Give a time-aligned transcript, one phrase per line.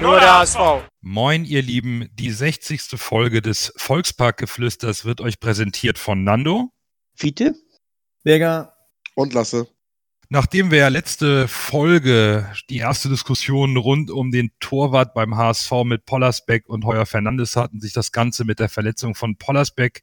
[0.00, 0.58] nur der HSV.
[1.00, 2.08] Moin, ihr Lieben.
[2.14, 2.82] Die 60.
[2.96, 6.70] Folge des Volksparkgeflüsters wird euch präsentiert von Nando.
[7.14, 7.54] Fiete.
[8.22, 8.74] Berger.
[9.14, 9.68] Und Lasse.
[10.28, 16.04] Nachdem wir ja letzte Folge die erste Diskussion rund um den Torwart beim HSV mit
[16.04, 20.02] Pollersbeck und Heuer Fernandes hatten, sich das Ganze mit der Verletzung von Pollersbeck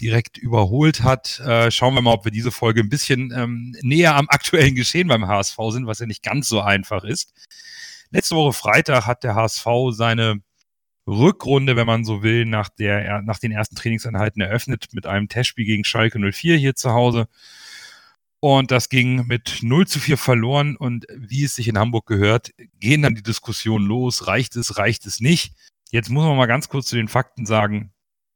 [0.00, 4.16] direkt überholt hat, äh, schauen wir mal, ob wir diese Folge ein bisschen ähm, näher
[4.16, 7.32] am aktuellen Geschehen beim HSV sind, was ja nicht ganz so einfach ist.
[8.10, 10.40] Letzte Woche Freitag hat der HSV seine
[11.06, 15.64] Rückrunde, wenn man so will, nach, der, nach den ersten Trainingseinheiten eröffnet mit einem Testspiel
[15.64, 17.28] gegen Schalke 04 hier zu Hause.
[18.40, 20.76] Und das ging mit 0 zu 4 verloren.
[20.76, 24.26] Und wie es sich in Hamburg gehört, gehen dann die Diskussionen los.
[24.26, 25.54] Reicht es, reicht es nicht?
[25.90, 27.92] Jetzt muss man mal ganz kurz zu den Fakten sagen.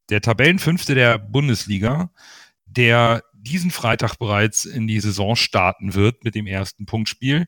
[0.09, 2.11] Der Tabellenfünfte der Bundesliga,
[2.67, 7.47] der diesen Freitag bereits in die Saison starten wird mit dem ersten Punktspiel,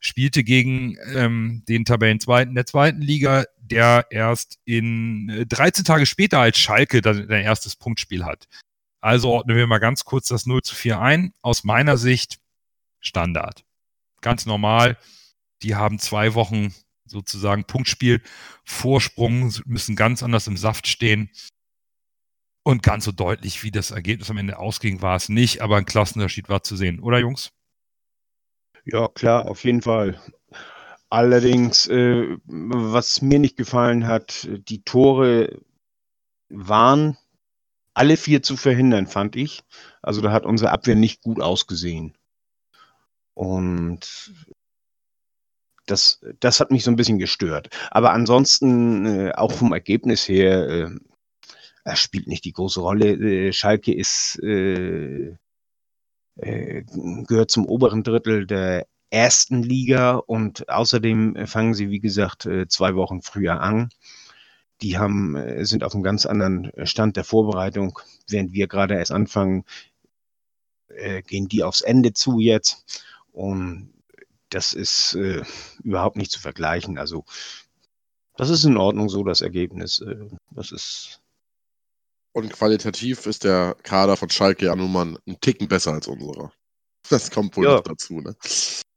[0.00, 6.40] spielte gegen ähm, den Tabellenzweiten der zweiten Liga, der erst in äh, 13 Tage später
[6.40, 8.46] als Schalke dann sein erstes Punktspiel hat.
[9.00, 11.32] Also ordnen wir mal ganz kurz das 0 zu 4 ein.
[11.42, 12.38] Aus meiner Sicht
[13.00, 13.64] Standard.
[14.20, 14.98] Ganz normal.
[15.62, 16.74] Die haben zwei Wochen
[17.04, 18.20] sozusagen Punktspiel,
[18.64, 21.30] Vorsprung, müssen ganz anders im Saft stehen.
[22.64, 25.84] Und ganz so deutlich, wie das Ergebnis am Ende ausging, war es nicht, aber ein
[25.84, 27.52] Klassenunterschied war zu sehen, oder Jungs?
[28.86, 30.20] Ja, klar, auf jeden Fall.
[31.10, 35.60] Allerdings, äh, was mir nicht gefallen hat, die Tore
[36.48, 37.16] waren
[37.94, 39.64] alle vier zu verhindern, fand ich.
[40.02, 42.16] Also da hat unsere Abwehr nicht gut ausgesehen.
[43.34, 44.32] Und
[45.86, 47.70] das, das hat mich so ein bisschen gestört.
[47.90, 50.90] Aber ansonsten, äh, auch vom Ergebnis her, äh,
[51.84, 53.12] er spielt nicht die große Rolle.
[53.12, 55.36] Äh, Schalke ist äh,
[56.36, 56.84] äh,
[57.26, 62.94] gehört zum oberen Drittel der ersten Liga und außerdem fangen sie, wie gesagt, äh, zwei
[62.94, 63.90] Wochen früher an.
[64.82, 67.98] Die haben, äh, sind auf einem ganz anderen Stand der Vorbereitung.
[68.28, 69.64] Während wir gerade erst anfangen,
[71.26, 73.12] gehen die aufs Ende zu jetzt.
[73.32, 73.92] Und
[74.48, 75.18] das ist
[75.82, 76.96] überhaupt nicht zu vergleichen.
[76.96, 77.24] Also,
[78.36, 80.02] das ist in Ordnung so, das Ergebnis.
[80.52, 81.20] Das ist
[82.36, 86.52] und qualitativ ist der Kader von Schalke ja nun mal einen Ticken besser als unserer.
[87.08, 87.76] Das kommt wohl ja.
[87.76, 88.36] noch dazu, ne?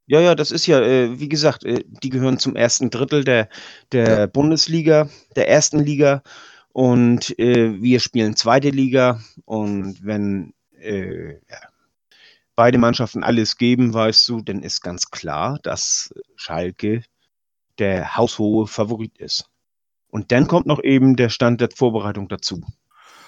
[0.06, 3.48] Ja, ja, das ist ja, äh, wie gesagt, äh, die gehören zum ersten Drittel der,
[3.92, 4.26] der ja.
[4.26, 6.22] Bundesliga, der ersten Liga.
[6.72, 9.22] Und äh, wir spielen zweite Liga.
[9.46, 11.60] Und wenn äh, ja,
[12.56, 17.04] beide Mannschaften alles geben, weißt du, dann ist ganz klar, dass Schalke
[17.78, 19.48] der haushohe Favorit ist.
[20.08, 22.60] Und dann kommt noch eben der Stand der Vorbereitung dazu.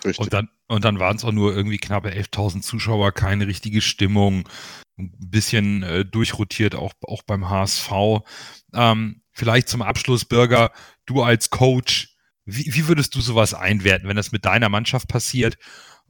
[0.05, 0.25] Richtig.
[0.25, 4.49] Und dann, und dann waren es auch nur irgendwie knappe 11.000 Zuschauer, keine richtige Stimmung,
[4.99, 7.91] ein bisschen äh, durchrotiert, auch, auch beim HSV.
[8.75, 10.73] Ähm, vielleicht zum Abschluss, Bürger,
[11.07, 15.57] du als Coach, wie, wie würdest du sowas einwerten, wenn das mit deiner Mannschaft passiert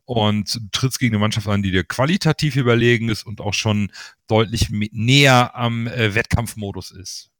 [0.04, 3.92] und du trittst gegen eine Mannschaft an, die dir qualitativ überlegen ist und auch schon
[4.26, 7.30] deutlich näher am äh, Wettkampfmodus ist?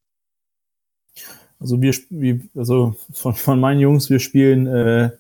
[1.58, 1.94] Also wir,
[2.56, 5.10] also von, von meinen Jungs, wir spielen äh,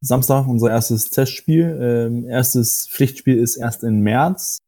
[0.00, 1.78] Samstag unser erstes Testspiel.
[1.80, 4.58] Ähm, erstes Pflichtspiel ist erst im März.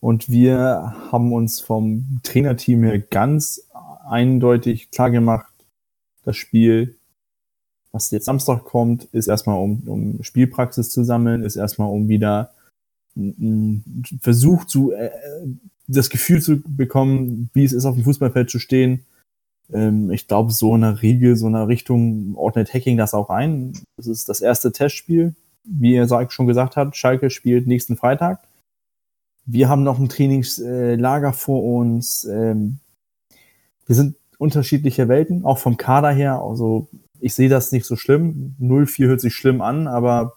[0.00, 3.68] Und wir haben uns vom Trainerteam her ganz
[4.08, 5.52] eindeutig klar gemacht,
[6.24, 6.96] das Spiel,
[7.90, 12.52] was jetzt Samstag kommt, ist erstmal um, um Spielpraxis zu sammeln, ist erstmal um wieder
[13.16, 15.10] einen Versuch zu, äh,
[15.88, 19.04] das Gefühl zu bekommen, wie es ist, auf dem Fußballfeld zu stehen,
[19.72, 23.30] ähm, ich glaube, so in der Regel, so in der Richtung ordnet Hacking das auch
[23.30, 23.72] ein.
[23.96, 25.34] Das ist das erste Testspiel.
[25.64, 28.40] Wie er schon gesagt hat, Schalke spielt nächsten Freitag.
[29.44, 32.24] Wir haben noch ein Trainingslager vor uns.
[32.24, 32.78] Ähm,
[33.86, 36.40] wir sind unterschiedliche Welten, auch vom Kader her.
[36.40, 36.88] Also
[37.20, 38.56] ich sehe das nicht so schlimm.
[38.60, 40.34] 0-4 hört sich schlimm an, aber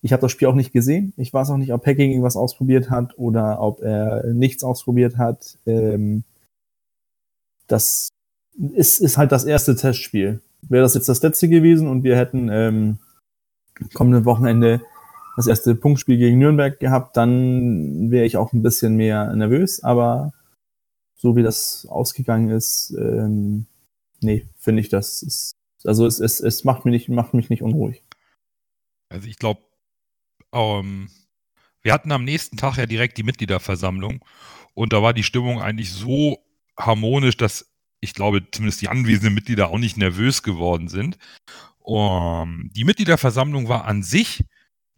[0.00, 1.12] ich habe das Spiel auch nicht gesehen.
[1.16, 5.58] Ich weiß auch nicht, ob Hacking irgendwas ausprobiert hat oder ob er nichts ausprobiert hat.
[5.66, 6.24] Ähm,
[7.66, 8.08] das
[8.74, 10.40] ist, ist halt das erste Testspiel.
[10.62, 12.98] Wäre das jetzt das letzte gewesen und wir hätten ähm,
[13.92, 14.80] kommenden Wochenende
[15.36, 20.32] das erste Punktspiel gegen Nürnberg gehabt, dann wäre ich auch ein bisschen mehr nervös, aber
[21.16, 23.66] so wie das ausgegangen ist, ähm,
[24.20, 27.62] nee, finde ich das ist, also es, es, es macht mich nicht, macht mich nicht
[27.62, 28.04] unruhig.
[29.08, 29.60] Also ich glaube,
[30.52, 31.08] ähm,
[31.82, 34.24] wir hatten am nächsten Tag ja direkt die Mitgliederversammlung
[34.74, 36.38] und da war die Stimmung eigentlich so
[36.78, 37.73] harmonisch, dass
[38.04, 41.18] ich glaube, zumindest die anwesenden Mitglieder auch nicht nervös geworden sind.
[41.80, 44.44] Um, die Mitgliederversammlung war an sich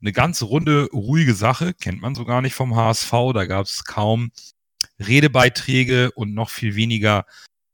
[0.00, 3.10] eine ganz runde, ruhige Sache, kennt man so gar nicht vom HSV.
[3.32, 4.30] Da gab es kaum
[4.98, 7.24] Redebeiträge und noch viel weniger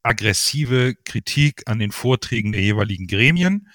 [0.02, 3.68] aggressive Kritik an den Vorträgen der jeweiligen Gremien.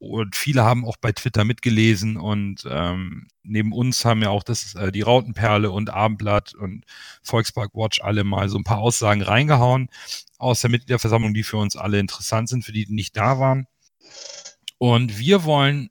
[0.00, 4.74] Und viele haben auch bei Twitter mitgelesen und ähm, neben uns haben ja auch das,
[4.74, 6.86] äh, die Rautenperle und Abendblatt und
[7.22, 9.90] Volkspark Watch alle mal so ein paar Aussagen reingehauen
[10.38, 13.66] aus der Mitgliederversammlung, die für uns alle interessant sind, für die, die nicht da waren.
[14.78, 15.90] Und wir wollen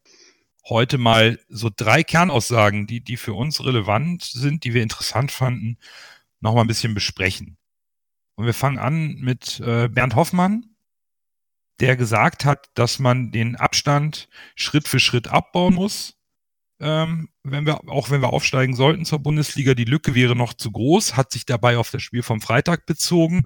[0.68, 5.78] heute mal so drei Kernaussagen, die, die für uns relevant sind, die wir interessant fanden,
[6.40, 7.58] nochmal ein bisschen besprechen.
[8.34, 10.69] Und wir fangen an mit äh, Bernd Hoffmann,
[11.80, 16.16] der gesagt hat, dass man den Abstand Schritt für Schritt abbauen muss.
[16.82, 20.72] Ähm, wenn wir, auch wenn wir aufsteigen sollten zur Bundesliga, die Lücke wäre noch zu
[20.72, 23.44] groß, hat sich dabei auf das Spiel vom Freitag bezogen.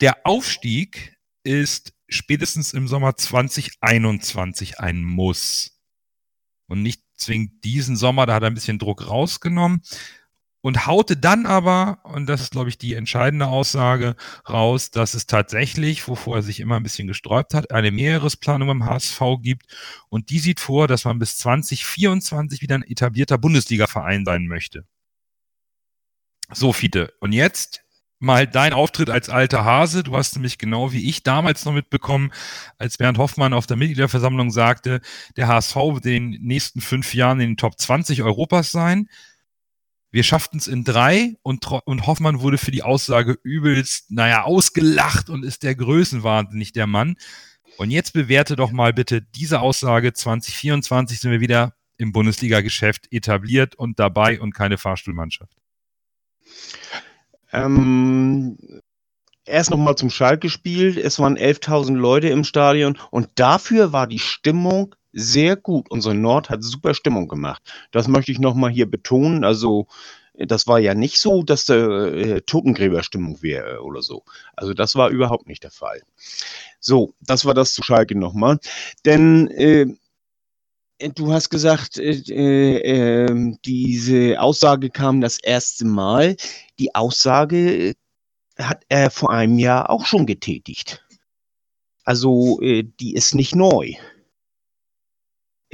[0.00, 5.72] Der Aufstieg ist spätestens im Sommer 2021 ein Muss.
[6.66, 9.82] Und nicht zwingend diesen Sommer, da hat er ein bisschen Druck rausgenommen
[10.66, 14.16] und haute dann aber, und das ist, glaube ich, die entscheidende Aussage,
[14.48, 18.84] raus, dass es tatsächlich, wovor er sich immer ein bisschen gesträubt hat, eine Mehrjahresplanung im
[18.84, 19.66] HSV gibt.
[20.08, 24.84] Und die sieht vor, dass man bis 2024 wieder ein etablierter Bundesliga-Verein sein möchte.
[26.52, 27.14] So, Fiete.
[27.20, 27.84] Und jetzt
[28.18, 30.02] mal dein Auftritt als alter Hase.
[30.02, 32.32] Du hast nämlich genau wie ich damals noch mitbekommen,
[32.76, 35.00] als Bernd Hoffmann auf der Mitgliederversammlung sagte,
[35.36, 39.08] der HSV wird in den nächsten fünf Jahren in den Top 20 Europas sein.
[40.10, 45.28] Wir schafften es in drei und, und Hoffmann wurde für die Aussage übelst, naja, ausgelacht
[45.28, 47.16] und ist der Größenwahnsinnig der Mann.
[47.76, 50.12] Und jetzt bewerte doch mal bitte diese Aussage.
[50.12, 55.52] 2024 sind wir wieder im Bundesliga-Geschäft etabliert und dabei und keine Fahrstuhlmannschaft.
[57.52, 58.56] Ähm,
[59.44, 60.98] erst nochmal zum Schalke-Spiel.
[60.98, 65.90] Es waren 11.000 Leute im Stadion und dafür war die Stimmung sehr gut.
[65.90, 67.62] Unsere Nord hat super Stimmung gemacht.
[67.90, 69.44] Das möchte ich nochmal hier betonen.
[69.44, 69.86] Also,
[70.34, 74.24] das war ja nicht so, dass da äh, Totengräberstimmung wäre oder so.
[74.54, 76.02] Also, das war überhaupt nicht der Fall.
[76.80, 78.58] So, das war das zu Schalke nochmal.
[79.06, 79.86] Denn äh,
[80.98, 86.36] du hast gesagt, äh, äh, ähm, diese Aussage kam das erste Mal.
[86.78, 87.94] Die Aussage
[88.58, 91.02] hat er vor einem Jahr auch schon getätigt.
[92.04, 93.94] Also, äh, die ist nicht neu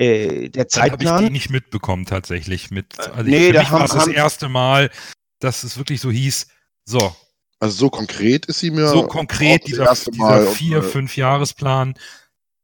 [0.03, 1.15] äh, der Zeitplan.
[1.15, 2.71] Habe ich die nicht mitbekommen tatsächlich.
[2.71, 4.91] Mit, äh, also nee, für mich war es das erste Mal,
[5.39, 6.49] dass es wirklich so hieß,
[6.85, 7.15] so.
[7.61, 8.89] Also so konkret ist sie mir.
[8.89, 11.95] So konkret, dieser, dieser vier, und, äh, fünf Jahresplan.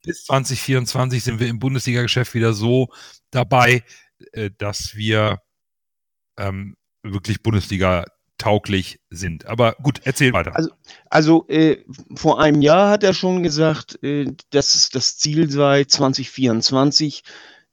[0.02, 2.88] Bis 2024 sind wir im Bundesliga-Geschäft wieder so
[3.30, 3.84] dabei,
[4.56, 5.42] dass wir
[6.38, 8.04] ähm, wirklich Bundesliga
[8.38, 9.46] tauglich sind.
[9.46, 10.56] Aber gut, erzähl weiter.
[10.56, 10.70] Also,
[11.10, 11.78] also äh,
[12.14, 17.24] vor einem Jahr hat er schon gesagt, äh, dass das Ziel sei 2024.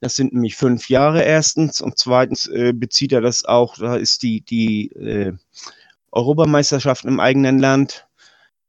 [0.02, 4.24] Das sind nämlich fünf Jahre erstens und zweitens äh, bezieht er das auch, da ist
[4.24, 5.34] die, die äh,
[6.12, 8.08] Europameisterschaft im eigenen Land.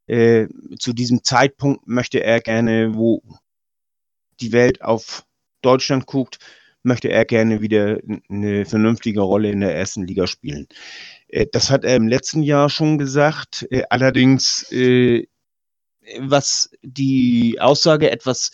[0.07, 0.47] Äh,
[0.79, 3.23] zu diesem Zeitpunkt möchte er gerne, wo
[4.41, 5.25] die Welt auf
[5.63, 6.39] Deutschland guckt,
[6.83, 10.69] möchte er gerne wieder eine vernünftige Rolle in der ersten Liga spielen.
[11.29, 13.67] Äh, das hat er im letzten Jahr schon gesagt.
[13.71, 15.27] Äh, allerdings, äh,
[16.21, 18.53] was die Aussage etwas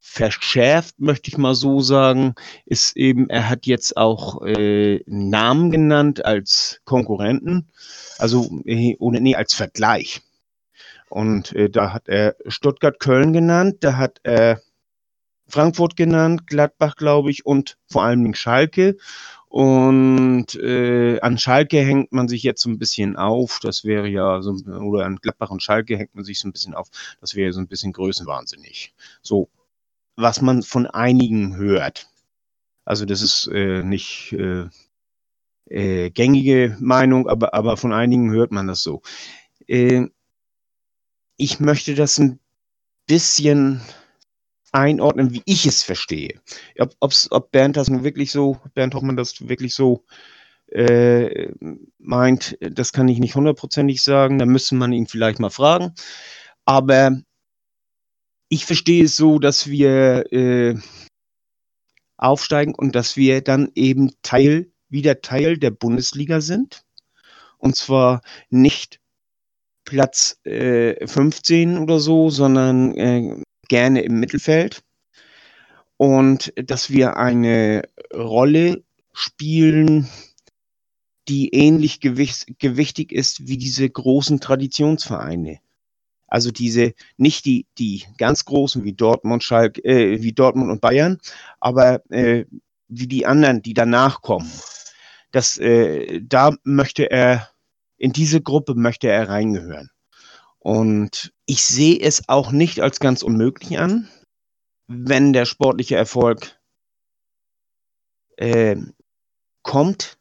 [0.00, 4.40] verschärft, möchte ich mal so sagen, ist eben, er hat jetzt auch
[5.06, 7.68] Namen genannt als Konkurrenten,
[8.16, 8.48] also
[9.00, 10.22] ohne nee, als Vergleich.
[11.10, 14.62] Und da hat er Stuttgart-Köln genannt, da hat er
[15.48, 18.96] Frankfurt genannt, Gladbach, glaube ich, und vor allem Schalke.
[19.48, 23.60] Und äh, an Schalke hängt man sich jetzt so ein bisschen auf.
[23.62, 26.74] Das wäre ja so, oder an Gladbach und Schalke hängt man sich so ein bisschen
[26.74, 26.88] auf.
[27.20, 28.94] Das wäre so ein bisschen größenwahnsinnig.
[29.22, 29.48] So,
[30.16, 32.08] was man von einigen hört.
[32.84, 34.68] Also das ist äh, nicht äh,
[35.66, 39.02] äh, gängige Meinung, aber, aber von einigen hört man das so.
[39.66, 40.08] Äh,
[41.36, 42.38] ich möchte das ein
[43.06, 43.80] bisschen
[44.72, 46.40] einordnen, wie ich es verstehe.
[46.78, 50.04] Ob, ob Bernd das nun wirklich so, Bernd Hoffmann das wirklich so
[50.68, 51.52] äh,
[51.98, 54.38] meint, das kann ich nicht hundertprozentig sagen.
[54.38, 55.94] Da müsste man ihn vielleicht mal fragen.
[56.64, 57.18] Aber
[58.48, 60.76] ich verstehe es so, dass wir äh,
[62.16, 66.84] aufsteigen und dass wir dann eben Teil, wieder Teil der Bundesliga sind.
[67.58, 68.20] Und zwar
[68.50, 69.00] nicht
[69.84, 74.82] Platz äh, 15 oder so, sondern äh, gerne im Mittelfeld.
[75.98, 77.82] und dass wir eine
[78.14, 80.08] Rolle spielen,
[81.28, 85.58] die ähnlich gewichtig ist wie diese großen Traditionsvereine.
[86.26, 91.18] Also diese, nicht die, die ganz großen wie Dortmund, Schalke, äh, wie Dortmund und Bayern,
[91.58, 92.44] aber äh,
[92.88, 94.50] wie die anderen, die danach kommen.
[95.32, 97.50] Das, äh, da möchte er,
[97.96, 99.90] in diese Gruppe möchte er reingehören.
[100.60, 104.08] Und ich sehe es auch nicht als ganz unmöglich an,
[104.86, 106.58] wenn der sportliche Erfolg
[108.36, 108.76] äh,
[109.62, 110.18] kommt,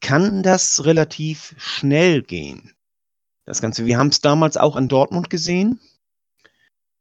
[0.00, 2.74] kann das relativ schnell gehen.
[3.44, 3.86] Das Ganze.
[3.86, 5.80] Wir haben es damals auch in Dortmund gesehen.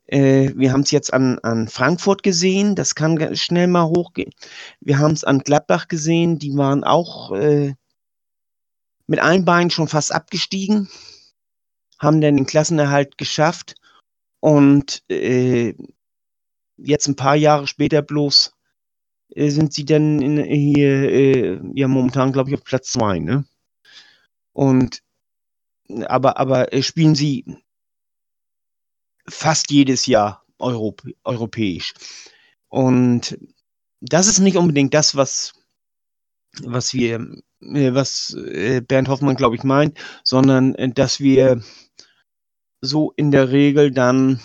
[0.05, 2.75] Äh, wir haben es jetzt an, an Frankfurt gesehen.
[2.75, 4.31] Das kann schnell mal hochgehen.
[4.79, 6.39] Wir haben es an Gladbach gesehen.
[6.39, 7.75] Die waren auch äh,
[9.07, 10.89] mit einem Bein schon fast abgestiegen,
[11.99, 13.75] haben dann den Klassenerhalt geschafft
[14.39, 15.73] und äh,
[16.77, 18.53] jetzt ein paar Jahre später bloß
[19.35, 23.45] äh, sind sie dann in, hier, äh, ja, momentan, glaube ich, auf Platz zwei, ne?
[24.53, 25.01] Und,
[26.05, 27.45] aber, aber äh, spielen sie
[29.27, 31.93] fast jedes Jahr Europ europäisch.
[32.69, 33.37] Und
[34.01, 35.53] das ist nicht unbedingt das, was,
[36.63, 37.19] was wir,
[37.61, 41.61] äh, was äh, Bernd Hoffmann, glaube ich, meint, sondern äh, dass wir
[42.81, 44.39] so in der Regel dann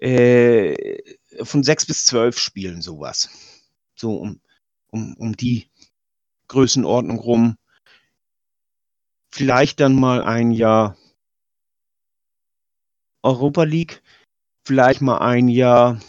[0.00, 0.98] äh,
[1.42, 3.30] von sechs bis zwölf Spielen sowas.
[3.94, 4.40] So um,
[4.88, 5.70] um, um die
[6.48, 7.56] Größenordnung rum.
[9.30, 10.96] Vielleicht dann mal ein Jahr
[13.22, 14.02] Europa League,
[14.64, 16.00] vielleicht mal ein Jahr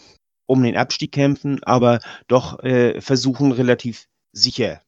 [0.46, 4.82] um den Abstieg kämpfen, aber doch äh, versuchen relativ sicher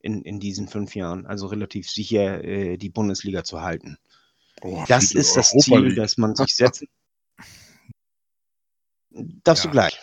[0.00, 3.98] in, in diesen fünf Jahren, also relativ sicher äh, die Bundesliga zu halten.
[4.60, 6.84] Oh, das ist das Ziel, das man sich setzt.
[9.10, 9.70] Darfst ja.
[9.70, 9.98] du gleich.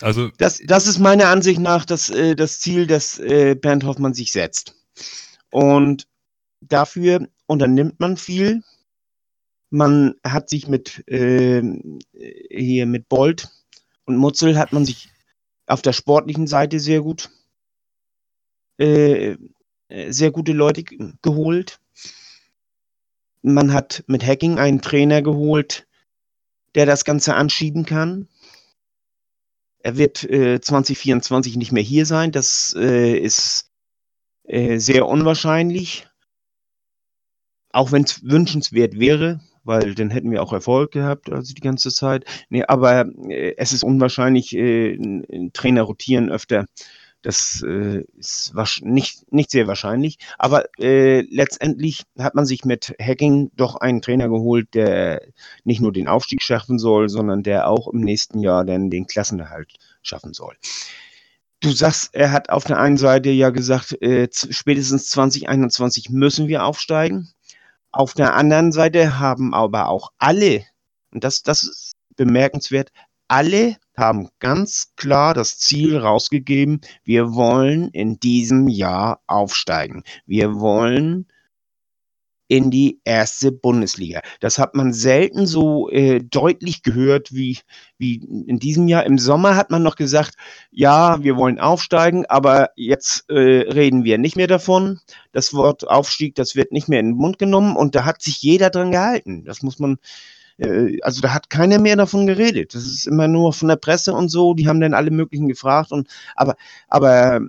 [0.00, 4.14] also das, das ist meiner Ansicht nach das, äh, das Ziel, das äh, Bernd Hoffmann
[4.14, 4.74] sich setzt.
[5.50, 6.08] Und
[6.60, 8.62] dafür unternimmt man viel.
[9.70, 11.62] Man hat sich mit äh,
[12.50, 13.50] hier mit Bolt
[14.04, 15.09] und Mutzel hat man sich
[15.70, 17.30] auf der sportlichen Seite sehr gut
[18.78, 19.36] äh,
[20.08, 20.84] sehr gute Leute
[21.22, 21.80] geholt.
[23.42, 25.86] Man hat mit Hacking einen Trainer geholt,
[26.74, 28.28] der das Ganze anschieben kann.
[29.80, 32.32] Er wird äh, 2024 nicht mehr hier sein.
[32.32, 33.70] Das äh, ist
[34.44, 36.06] äh, sehr unwahrscheinlich.
[37.72, 41.90] Auch wenn es wünschenswert wäre, weil dann hätten wir auch Erfolg gehabt, also die ganze
[41.90, 42.24] Zeit.
[42.48, 44.98] Nee, aber äh, es ist unwahrscheinlich, äh,
[45.52, 46.66] Trainer rotieren öfter.
[47.22, 50.18] Das äh, ist nicht, nicht sehr wahrscheinlich.
[50.38, 55.20] Aber äh, letztendlich hat man sich mit Hacking doch einen Trainer geholt, der
[55.64, 59.74] nicht nur den Aufstieg schaffen soll, sondern der auch im nächsten Jahr dann den Klassenerhalt
[60.02, 60.54] schaffen soll.
[61.62, 66.64] Du sagst, er hat auf der einen Seite ja gesagt, äh, spätestens 2021 müssen wir
[66.64, 67.28] aufsteigen.
[67.92, 70.64] Auf der anderen Seite haben aber auch alle,
[71.12, 72.92] und das, das ist bemerkenswert,
[73.28, 80.02] alle haben ganz klar das Ziel rausgegeben, wir wollen in diesem Jahr aufsteigen.
[80.26, 81.26] Wir wollen
[82.50, 84.22] in die erste Bundesliga.
[84.40, 87.58] Das hat man selten so äh, deutlich gehört wie,
[87.96, 89.06] wie in diesem Jahr.
[89.06, 90.34] Im Sommer hat man noch gesagt,
[90.72, 94.98] ja, wir wollen aufsteigen, aber jetzt äh, reden wir nicht mehr davon.
[95.30, 98.42] Das Wort Aufstieg, das wird nicht mehr in den Mund genommen und da hat sich
[98.42, 99.44] jeder dran gehalten.
[99.44, 99.98] Das muss man
[100.58, 102.74] äh, also da hat keiner mehr davon geredet.
[102.74, 105.92] Das ist immer nur von der Presse und so, die haben dann alle möglichen gefragt
[105.92, 106.56] und aber,
[106.88, 107.42] aber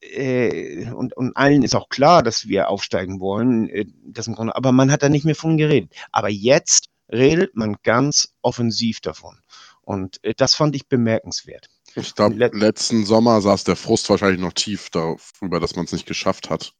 [0.00, 4.54] äh, und, und allen ist auch klar, dass wir aufsteigen wollen, äh, das im Grunde,
[4.54, 5.92] aber man hat da nicht mehr von geredet.
[6.12, 9.40] Aber jetzt redet man ganz offensiv davon.
[9.82, 11.68] Und äh, das fand ich bemerkenswert.
[11.94, 15.92] Ich glaube, Let letzten Sommer saß der Frust wahrscheinlich noch tief darüber, dass man es
[15.92, 16.74] nicht geschafft hat.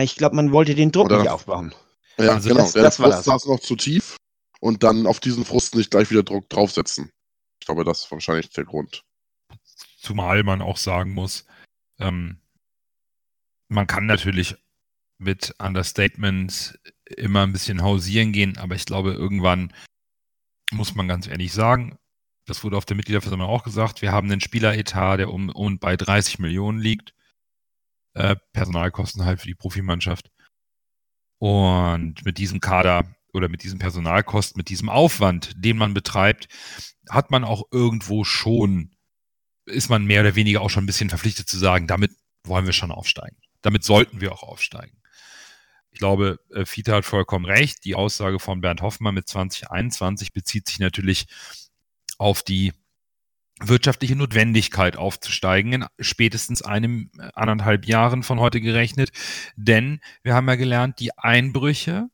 [0.00, 1.74] Ich glaube, man wollte den Druck Oder nicht aufbauen.
[2.18, 2.62] Ja, also genau.
[2.62, 4.16] Das, der das Frust saß noch zu tief
[4.58, 7.12] und dann auf diesen Frust nicht gleich wieder Druck draufsetzen.
[7.60, 9.04] Ich glaube, das ist wahrscheinlich der Grund.
[10.00, 11.44] Zumal man auch sagen muss,
[12.00, 12.40] ähm,
[13.68, 14.56] man kann natürlich
[15.18, 19.72] mit Understatements immer ein bisschen hausieren gehen, aber ich glaube, irgendwann
[20.72, 21.98] muss man ganz ehrlich sagen,
[22.46, 25.96] das wurde auf der Mitgliederversammlung auch gesagt, wir haben einen Spieleretat, der um und bei
[25.96, 27.14] 30 Millionen liegt.
[28.14, 30.30] Äh, Personalkosten halt für die Profimannschaft.
[31.38, 36.48] Und mit diesem Kader oder mit diesem Personalkosten, mit diesem Aufwand, den man betreibt,
[37.08, 38.96] hat man auch irgendwo schon,
[39.66, 42.12] ist man mehr oder weniger auch schon ein bisschen verpflichtet zu sagen, damit
[42.44, 43.36] wollen wir schon aufsteigen.
[43.62, 45.00] Damit sollten wir auch aufsteigen.
[45.90, 47.84] Ich glaube, äh, Fiete hat vollkommen recht.
[47.84, 51.26] Die Aussage von Bernd Hoffmann mit 2021 bezieht sich natürlich
[52.18, 52.72] auf die
[53.62, 59.10] wirtschaftliche Notwendigkeit aufzusteigen in spätestens einem äh, anderthalb Jahren von heute gerechnet.
[59.56, 62.08] Denn wir haben ja gelernt, die Einbrüche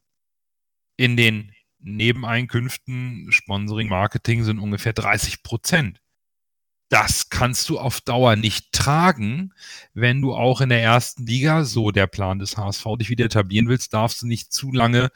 [0.97, 6.01] in den Nebeneinkünften, Sponsoring, Marketing sind ungefähr 30 Prozent.
[6.89, 9.53] Das kannst du auf Dauer nicht tragen,
[9.93, 13.69] wenn du auch in der ersten Liga, so der Plan des HSV, dich wieder etablieren
[13.69, 15.11] willst, darfst du nicht zu lange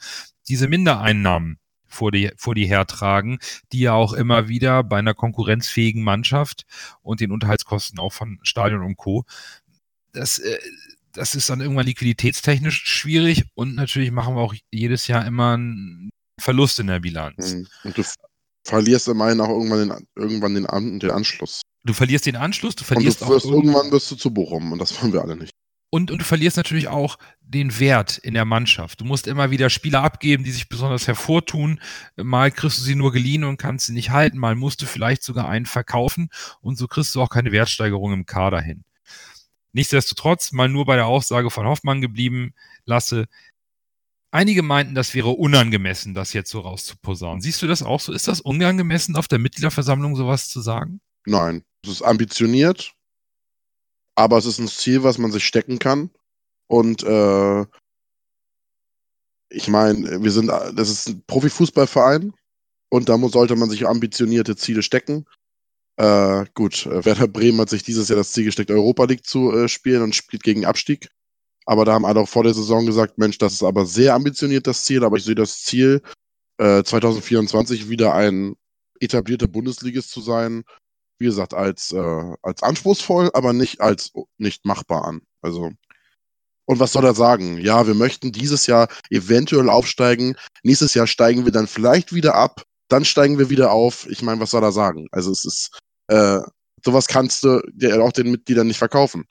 [0.49, 3.39] diese Mindereinnahmen vor die, vor die hertragen,
[3.71, 6.65] die ja auch immer wieder bei einer konkurrenzfähigen Mannschaft
[7.01, 9.25] und den Unterhaltskosten auch von Stadion und Co.
[10.13, 10.57] Das, äh,
[11.13, 16.09] das ist dann irgendwann liquiditätstechnisch schwierig und natürlich machen wir auch jedes Jahr immer einen
[16.39, 17.53] Verlust in der Bilanz.
[17.53, 17.67] Mhm.
[17.83, 18.03] Und du
[18.63, 21.61] verlierst immerhin auch irgendwann den, irgendwann den, den Anschluss.
[21.83, 24.71] Du verlierst den Anschluss, du verlierst und du wirst, auch irgendwann wirst du zu Bochum
[24.71, 25.51] und das wollen wir alle nicht.
[25.93, 29.01] Und, und du verlierst natürlich auch den Wert in der Mannschaft.
[29.01, 31.81] Du musst immer wieder Spieler abgeben, die sich besonders hervortun.
[32.15, 34.37] Mal kriegst du sie nur geliehen und kannst sie nicht halten.
[34.37, 36.29] Mal musst du vielleicht sogar einen verkaufen
[36.61, 38.85] und so kriegst du auch keine Wertsteigerung im Kader hin.
[39.73, 42.53] Nichtsdestotrotz, mal nur bei der Aussage von Hoffmann geblieben,
[42.85, 43.25] lasse.
[44.31, 47.41] Einige meinten, das wäre unangemessen, das jetzt so rauszuposaunen.
[47.41, 48.13] Siehst du das auch so?
[48.13, 51.01] Ist das unangemessen, auf der Mitgliederversammlung sowas zu sagen?
[51.25, 52.93] Nein, es ist ambitioniert,
[54.15, 56.09] aber es ist ein Ziel, was man sich stecken kann.
[56.67, 57.65] Und äh,
[59.49, 62.33] ich meine, wir sind, das ist ein Profifußballverein
[62.89, 65.25] und da muss, sollte man sich ambitionierte Ziele stecken.
[65.97, 69.67] Äh, gut, Werder Bremen hat sich dieses Jahr das Ziel gesteckt, Europa League zu äh,
[69.67, 71.09] spielen und spielt gegen Abstieg.
[71.65, 74.67] Aber da haben alle auch vor der Saison gesagt, Mensch, das ist aber sehr ambitioniert,
[74.67, 76.01] das Ziel, aber ich sehe das Ziel,
[76.57, 78.55] äh, 2024 wieder ein
[78.99, 80.63] etablierter Bundesligist zu sein,
[81.19, 85.21] wie gesagt, als, äh, als anspruchsvoll, aber nicht als nicht machbar an.
[85.41, 85.71] Also.
[86.65, 87.57] Und was soll er sagen?
[87.57, 90.35] Ja, wir möchten dieses Jahr eventuell aufsteigen.
[90.63, 92.63] Nächstes Jahr steigen wir dann vielleicht wieder ab.
[92.87, 94.07] Dann steigen wir wieder auf.
[94.09, 95.07] Ich meine, was soll er sagen?
[95.11, 96.39] Also es ist, äh,
[96.83, 99.25] sowas kannst du dir auch den Mitgliedern nicht verkaufen.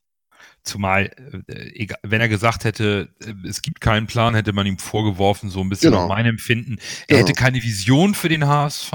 [0.62, 1.06] Zumal,
[1.46, 5.60] äh, wenn er gesagt hätte, äh, es gibt keinen Plan, hätte man ihm vorgeworfen, so
[5.60, 6.08] ein bisschen genau.
[6.08, 6.76] meinem Empfinden.
[7.08, 7.20] Er genau.
[7.20, 8.92] hätte keine Vision für den HSV.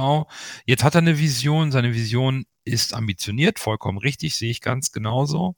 [0.66, 1.72] Jetzt hat er eine Vision.
[1.72, 5.56] Seine Vision ist ambitioniert, vollkommen richtig, sehe ich ganz genauso.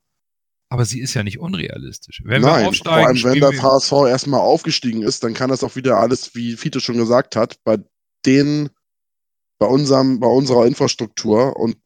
[0.70, 2.22] Aber sie ist ja nicht unrealistisch.
[2.26, 5.63] Wenn Nein, wir aufsteigen, vor allem wenn das HSV erstmal aufgestiegen ist, dann kann das
[5.63, 7.78] auch wieder alles, wie Fiete schon gesagt hat, bei
[8.26, 8.70] den,
[9.60, 11.78] bei unserem, bei unserer Infrastruktur und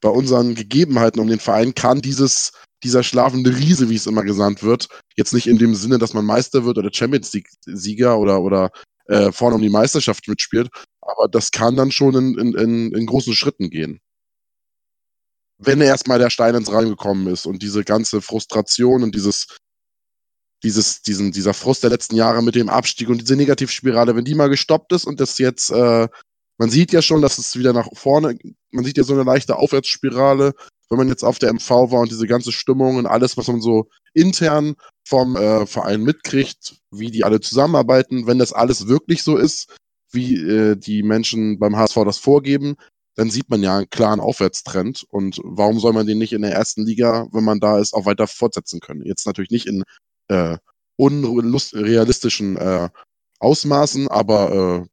[0.00, 4.62] bei unseren Gegebenheiten um den Verein kann dieses, dieser schlafende Riese, wie es immer genannt
[4.62, 8.70] wird, jetzt nicht in dem Sinne, dass man Meister wird oder Champions League-Sieger oder, oder
[9.06, 10.68] äh, vorne um die Meisterschaft mitspielt,
[11.00, 14.00] aber das kann dann schon in, in, in, in großen Schritten gehen.
[15.58, 19.58] Wenn erstmal der Stein ins Rein gekommen ist und diese ganze Frustration und dieses,
[20.62, 24.34] dieses, diesen, dieser Frust der letzten Jahre mit dem Abstieg und diese Negativspirale, wenn die
[24.34, 26.08] mal gestoppt ist und das jetzt, äh,
[26.58, 28.38] man sieht ja schon, dass es wieder nach vorne,
[28.70, 30.54] man sieht ja so eine leichte Aufwärtsspirale,
[30.90, 33.60] wenn man jetzt auf der MV war und diese ganze Stimmung und alles, was man
[33.60, 34.74] so intern
[35.06, 39.76] vom äh, Verein mitkriegt, wie die alle zusammenarbeiten, wenn das alles wirklich so ist,
[40.10, 42.76] wie äh, die Menschen beim HSV das vorgeben,
[43.16, 45.04] dann sieht man ja einen klaren Aufwärtstrend.
[45.10, 48.06] Und warum soll man den nicht in der ersten Liga, wenn man da ist, auch
[48.06, 49.02] weiter fortsetzen können?
[49.04, 49.82] Jetzt natürlich nicht in
[50.28, 50.56] äh,
[50.96, 52.88] unrealistischen äh,
[53.40, 54.86] Ausmaßen, aber äh,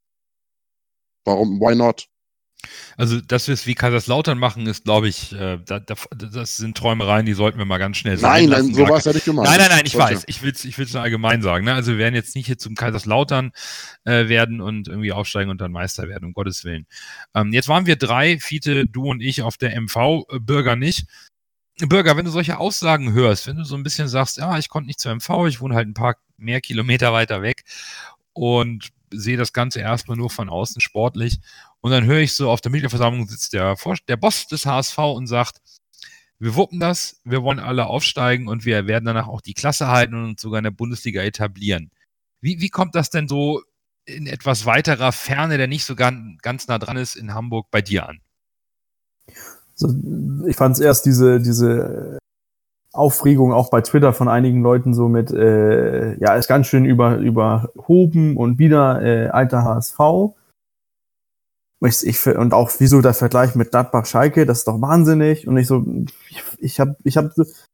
[1.23, 2.07] warum, why not?
[2.97, 6.77] Also, dass wir es wie Kaiserslautern machen, ist, glaube ich, äh, da, da, das sind
[6.77, 8.49] Träumereien, die sollten wir mal ganz schnell sagen.
[8.49, 9.49] Nein, nein, sowas hätte ich gemeint.
[9.49, 10.23] Nein, nein, nein, ich weiß.
[10.27, 11.65] Ich will es ich will's nur allgemein sagen.
[11.65, 11.73] Ne?
[11.73, 13.51] Also, wir werden jetzt nicht hier zum Kaiserslautern
[14.03, 16.87] äh, werden und irgendwie aufsteigen und dann Meister werden, um Gottes Willen.
[17.33, 21.07] Ähm, jetzt waren wir drei, Fiete, du und ich, auf der MV, äh, Bürger nicht.
[21.79, 24.87] Bürger, wenn du solche Aussagen hörst, wenn du so ein bisschen sagst, ja, ich konnte
[24.87, 27.63] nicht zur MV, ich wohne halt ein paar mehr Kilometer weiter weg
[28.31, 31.39] und sehe das Ganze erstmal nur von außen sportlich
[31.85, 33.75] und dann höre ich so, auf der Mitgliederversammlung sitzt der,
[34.07, 35.61] der Boss des HSV und sagt,
[36.39, 40.15] wir wuppen das, wir wollen alle aufsteigen und wir werden danach auch die Klasse halten
[40.15, 41.91] und uns sogar in der Bundesliga etablieren.
[42.41, 43.61] Wie, wie kommt das denn so
[44.05, 47.83] in etwas weiterer Ferne, der nicht so ganz, ganz nah dran ist, in Hamburg bei
[47.83, 48.19] dir an?
[49.73, 49.93] Also,
[50.47, 52.17] ich fand es erst diese, diese
[52.93, 57.17] Aufregung auch bei Twitter von einigen Leuten so mit, äh, ja, ist ganz schön über,
[57.17, 60.33] überhoben und wieder äh, alter HSV.
[61.81, 65.47] Ich, ich, und auch wieso der Vergleich mit Gladbach Schalke, das ist doch wahnsinnig.
[65.47, 65.85] Und ich so,
[66.29, 67.31] ich, ich habe, ich habe,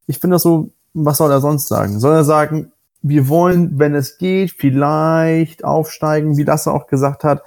[0.07, 1.99] ich finde das so, was soll er sonst sagen?
[1.99, 7.23] Soll er sagen, wir wollen, wenn es geht, vielleicht aufsteigen, wie das er auch gesagt
[7.23, 7.43] hat.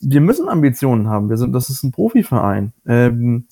[0.00, 1.30] Wir müssen Ambitionen haben.
[1.30, 2.72] Wir sind, das ist ein Profiverein.
[2.86, 3.46] Ähm,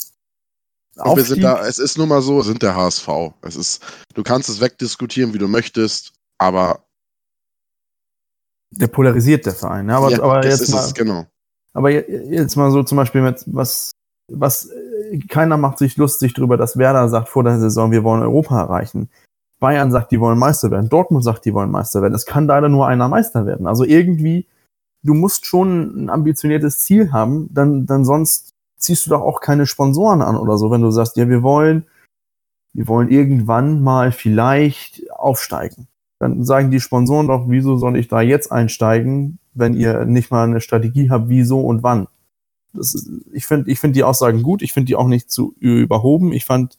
[0.94, 3.08] wir sind da, es ist nun mal so, sind der HSV.
[3.40, 3.82] Es ist,
[4.14, 6.84] du kannst es wegdiskutieren, wie du möchtest, aber
[8.70, 9.86] Der polarisiert der Verein.
[9.86, 9.96] Ne?
[9.96, 11.26] Aber, ja, aber das jetzt ist mal, es, genau.
[11.72, 13.92] Aber je- jetzt mal so zum Beispiel mit was,
[14.30, 14.70] was
[15.28, 19.08] keiner macht sich lustig drüber, dass Werder sagt vor der Saison, wir wollen Europa erreichen.
[19.60, 20.88] Bayern sagt, die wollen Meister werden.
[20.88, 22.14] Dortmund sagt, die wollen Meister werden.
[22.14, 23.66] Es kann leider nur einer Meister werden.
[23.66, 24.46] Also irgendwie,
[25.04, 29.66] du musst schon ein ambitioniertes Ziel haben, dann, dann sonst ziehst du doch auch keine
[29.66, 31.86] Sponsoren an oder so, wenn du sagst, ja, wir wollen,
[32.74, 35.86] wir wollen irgendwann mal vielleicht aufsteigen.
[36.22, 40.44] Dann sagen die Sponsoren doch, wieso soll ich da jetzt einsteigen, wenn ihr nicht mal
[40.44, 42.06] eine Strategie habt, wieso und wann.
[42.74, 46.32] Ist, ich finde ich finde die Aussagen gut, ich finde die auch nicht zu überhoben.
[46.32, 46.78] Ich fand,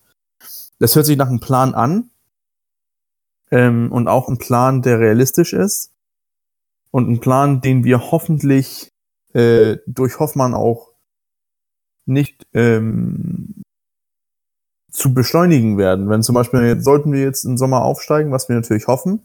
[0.79, 2.10] das hört sich nach einem Plan an.
[3.51, 5.91] Ähm, und auch ein Plan, der realistisch ist.
[6.91, 8.93] Und ein Plan, den wir hoffentlich
[9.34, 10.93] äh, durch Hoffmann auch
[12.06, 13.56] nicht ähm,
[14.89, 16.08] zu beschleunigen werden.
[16.08, 19.19] Wenn zum Beispiel, jetzt, sollten wir jetzt im Sommer aufsteigen, was wir natürlich hoffen,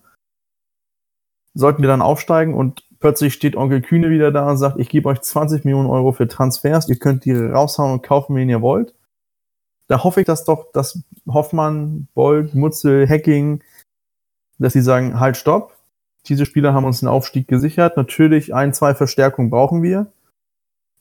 [1.59, 5.09] sollten wir dann aufsteigen und plötzlich steht Onkel Kühne wieder da und sagt, ich gebe
[5.09, 8.95] euch 20 Millionen Euro für Transfers, ihr könnt die raushauen und kaufen, wen ihr wollt.
[9.89, 13.63] Da hoffe ich, dass doch, dass Hoffmann, Bold, Mutzel, Hacking,
[14.59, 15.75] dass sie sagen, halt, stopp.
[16.27, 17.97] Diese Spieler haben uns einen Aufstieg gesichert.
[17.97, 20.13] Natürlich ein, zwei Verstärkungen brauchen wir.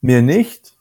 [0.02, 0.78] Mehr nicht.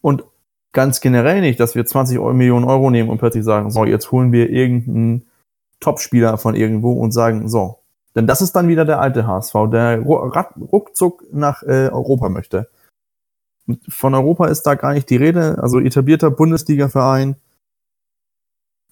[0.00, 0.24] Und
[0.72, 4.10] ganz generell nicht, dass wir 20 Eu- Millionen Euro nehmen und plötzlich sagen, so, jetzt
[4.10, 5.26] holen wir irgendeinen
[5.78, 7.78] Topspieler von irgendwo und sagen, so.
[8.14, 12.70] Denn das ist dann wieder der alte HSV, der ruckzuck nach äh, Europa möchte.
[13.88, 15.58] Von Europa ist da gar nicht die Rede.
[15.62, 17.36] Also etablierter Bundesliga-Verein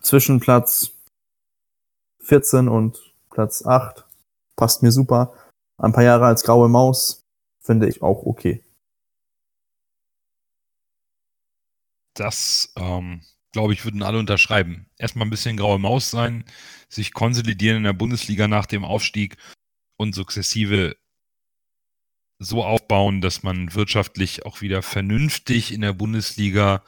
[0.01, 0.93] zwischen Platz
[2.21, 4.07] 14 und Platz 8
[4.57, 5.35] passt mir super.
[5.77, 7.25] Ein paar Jahre als graue Maus
[7.61, 8.63] finde ich auch okay.
[12.15, 14.87] Das, ähm, glaube ich, würden alle unterschreiben.
[14.97, 16.45] Erstmal ein bisschen graue Maus sein,
[16.89, 19.37] sich konsolidieren in der Bundesliga nach dem Aufstieg
[19.97, 20.97] und sukzessive
[22.39, 26.83] so aufbauen, dass man wirtschaftlich auch wieder vernünftig in der Bundesliga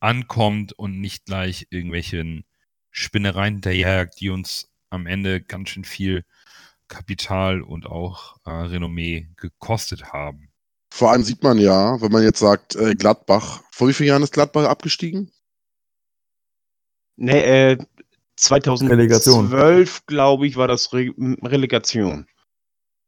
[0.00, 2.44] ankommt und nicht gleich irgendwelchen
[2.90, 6.24] Spinnereien hinterherjagt, die uns am Ende ganz schön viel
[6.88, 10.50] Kapital und auch äh, Renommee gekostet haben.
[10.90, 14.22] Vor allem sieht man ja, wenn man jetzt sagt, äh, Gladbach, vor wie vielen Jahren
[14.22, 15.30] ist Gladbach abgestiegen?
[17.20, 17.78] Nee, äh,
[18.36, 19.88] 2012, Relegation.
[20.06, 21.10] glaube ich, war das Re
[21.42, 22.26] Relegation.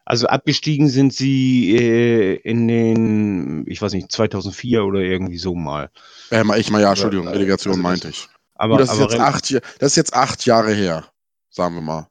[0.05, 5.91] Also abgestiegen sind sie äh, in den, ich weiß nicht, 2004 oder irgendwie so mal.
[6.33, 8.29] Äh, mal- ich mal ja, Entschuldigung, äh, Relegation also meinte ich.
[8.57, 11.07] Aber, Gut, das, ist aber jetzt Re- acht, Ja- das ist jetzt acht Jahre her,
[11.51, 12.09] sagen wir mal.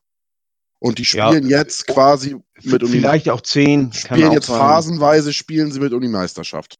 [0.79, 1.27] Und die Ja.
[1.27, 3.89] spielen jetzt quasi mit um vielleicht auch 10.
[3.89, 4.57] kann spielen auch jetzt sein.
[4.57, 6.75] phasenweise spielen sie mit um die Meisterschaft.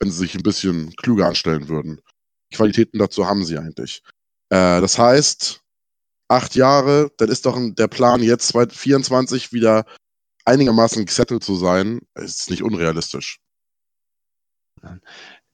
[0.00, 2.00] Wenn sie sich ein bisschen klüger anstellen würden.
[2.50, 4.02] Die Qualitäten dazu haben sie eigentlich.
[4.52, 5.62] Äh, das heißt,
[6.28, 9.86] acht Jahre, dann ist doch der Plan jetzt 2024 wieder
[10.44, 13.40] einigermaßen gesettelt zu sein, ist nicht unrealistisch.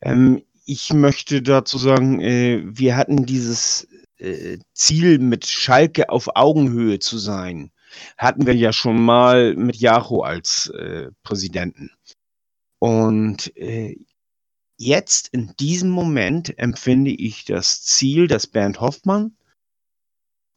[0.00, 6.98] Ähm, ich möchte dazu sagen, äh, wir hatten dieses äh, Ziel, mit Schalke auf Augenhöhe
[6.98, 7.70] zu sein,
[8.16, 11.90] hatten wir ja schon mal mit Jacho als äh, Präsidenten.
[12.80, 13.96] Und äh,
[14.78, 19.36] jetzt in diesem Moment empfinde ich das Ziel, das Bernd Hoffmann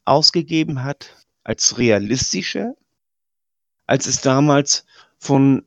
[0.05, 2.75] ausgegeben hat, als realistischer,
[3.87, 4.85] als es damals
[5.17, 5.65] von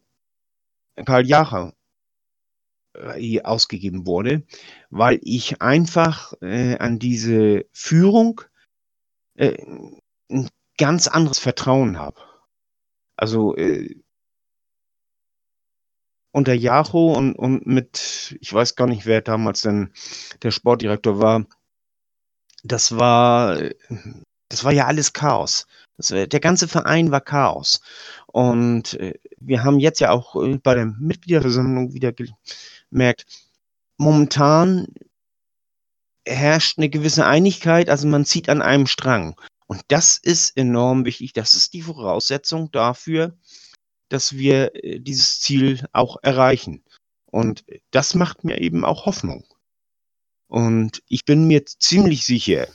[1.04, 1.74] Karl Jacher
[2.94, 4.44] äh, ausgegeben wurde,
[4.88, 8.40] weil ich einfach äh, an diese Führung
[9.34, 9.60] äh,
[10.30, 12.20] ein ganz anderes Vertrauen habe.
[13.16, 14.03] Also äh,
[16.34, 19.92] unter Jacho und, und mit, ich weiß gar nicht, wer damals denn
[20.42, 21.46] der Sportdirektor war,
[22.64, 23.56] das war,
[24.48, 25.68] das war ja alles Chaos.
[25.96, 27.80] Das, der ganze Verein war Chaos.
[28.26, 32.12] Und äh, wir haben jetzt ja auch äh, bei der Mitgliederversammlung wieder
[32.90, 33.26] gemerkt,
[33.96, 34.88] momentan
[36.26, 39.40] herrscht eine gewisse Einigkeit, also man zieht an einem Strang.
[39.66, 41.32] Und das ist enorm wichtig.
[41.32, 43.34] Das ist die Voraussetzung dafür,
[44.08, 46.84] dass wir äh, dieses Ziel auch erreichen.
[47.26, 49.44] Und das macht mir eben auch Hoffnung.
[50.46, 52.68] Und ich bin mir ziemlich sicher,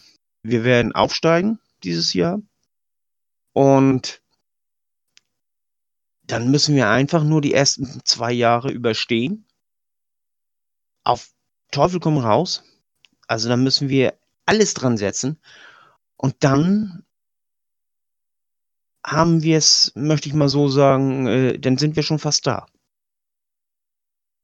[0.44, 2.42] wir werden aufsteigen dieses Jahr.
[3.54, 4.22] Und
[6.24, 9.46] dann müssen wir einfach nur die ersten zwei Jahre überstehen.
[11.04, 11.32] Auf
[11.72, 12.64] Teufel komm raus.
[13.28, 15.40] Also da müssen wir alles dran setzen.
[16.18, 17.06] Und dann
[19.12, 22.66] haben wir es, möchte ich mal so sagen, äh, dann sind wir schon fast da.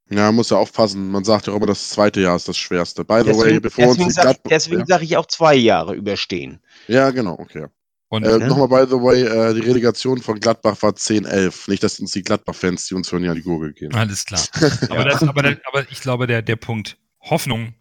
[0.10, 1.10] Ja, man muss ja aufpassen.
[1.12, 3.04] Man sagt ja auch immer, das zweite Jahr ist das schwerste.
[3.04, 4.86] By the way, Deswegen, bevor uns deswegen die sage Gladbach- deswegen ja.
[4.88, 6.60] sag ich auch zwei Jahre überstehen.
[6.88, 7.68] ja, genau, okay.
[8.10, 8.48] Und Äh, Ne?
[8.48, 11.68] Nochmal, by the way, äh, die Relegation von Gladbach war 10-11.
[11.70, 13.96] Nicht, dass uns die Gladbach-Fans, die uns hören, ja die Gurgel gehen.
[13.96, 14.42] alles klar.
[14.90, 17.74] Aber, das, aber, der, aber ich glaube, der, der Punkt Hoffnung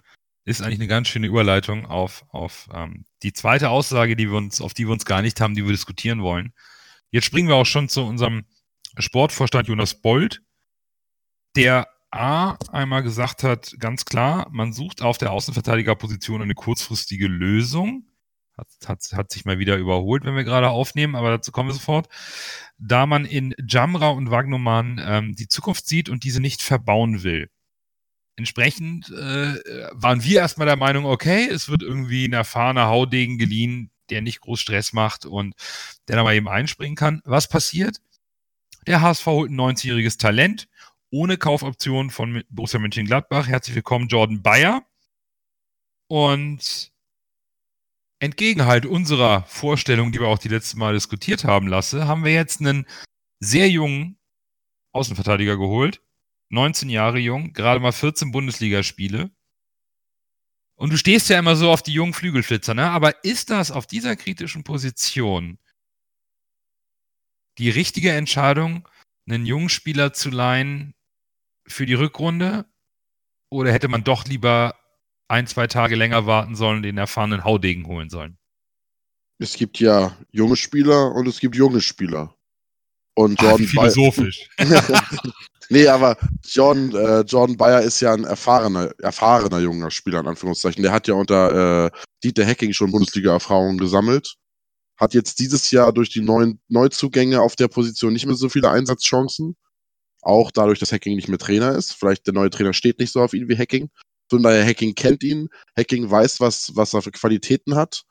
[0.47, 4.63] ist eigentlich eine ganz schöne Überleitung auf, auf ähm, die zweite Aussage, die wir uns,
[4.63, 6.55] auf die wir uns geeinigt haben, die wir diskutieren wollen.
[7.15, 8.45] Jetzt springen wir auch schon zu unserem
[8.99, 10.43] Sportvorstand Jonas Bold,
[11.55, 18.09] der A einmal gesagt hat, ganz klar, man sucht auf der Außenverteidigerposition eine kurzfristige Lösung.
[18.59, 21.75] Hat, hat, hat sich mal wieder überholt, wenn wir gerade aufnehmen, aber dazu kommen wir
[21.75, 22.09] sofort.
[22.79, 27.49] Da man in Jamra und Wagnumann ähm, die Zukunft sieht und diese nicht verbauen will.
[28.35, 29.61] Entsprechend äh,
[29.93, 34.41] waren wir erstmal der Meinung, okay, es wird irgendwie ein erfahrener Haudegen geliehen, der nicht
[34.41, 35.55] groß Stress macht und
[36.09, 37.23] der da mal eben einspringen kann.
[37.25, 38.01] Was passiert?
[38.87, 40.69] Der HSV holt ein 90-jähriges Talent
[41.11, 43.47] ohne Kaufoption von Borussia Mönchengladbach.
[43.47, 44.83] Herzlich willkommen, Jordan Bayer.
[46.09, 46.93] Und
[48.19, 52.33] entgegen halt unserer Vorstellung, die wir auch die letzte Mal diskutiert haben lasse, haben wir
[52.33, 52.87] jetzt einen
[53.41, 54.19] sehr jungen
[54.93, 56.01] Außenverteidiger geholt.
[56.51, 59.31] 19 Jahre jung, gerade mal 14 Bundesligaspiele.
[60.77, 62.91] Und du stehst ja immer so auf die jungen Flügelflitzer, ne?
[62.91, 65.59] Aber ist das auf dieser kritischen Position
[67.59, 68.89] die richtige Entscheidung,
[69.27, 70.95] einen jungen Spieler zu leihen
[71.67, 72.67] für die Rückrunde?
[73.51, 74.75] Oder hätte man doch lieber
[75.29, 78.37] ein, zwei Tage länger warten sollen und den erfahrenen Haudegen holen sollen?
[79.39, 82.37] Es gibt ja junge Spieler und es gibt junge Spieler.
[83.15, 84.49] Und Jordan wie philosophisch.
[85.69, 90.83] nee, aber Jordan, äh, Jordan Bayer ist ja ein erfahrener, erfahrener junger Spieler, in Anführungszeichen.
[90.83, 91.91] Der hat ja unter äh,
[92.25, 94.35] Dieter Hecking schon Bundesliga-Erfahrungen gesammelt.
[94.97, 98.71] Hat jetzt dieses Jahr durch die neuen Neuzugänge auf der Position nicht mehr so viele
[98.71, 99.57] Einsatzchancen.
[100.23, 101.93] Auch dadurch, dass Hacking nicht mehr Trainer ist.
[101.93, 103.91] Vielleicht der neue Trainer steht nicht so auf ihn wie Hacking.
[104.31, 105.49] Von daher, Hacking kennt ihn.
[105.77, 108.05] Hacking weiß, was, was er für Qualitäten hat.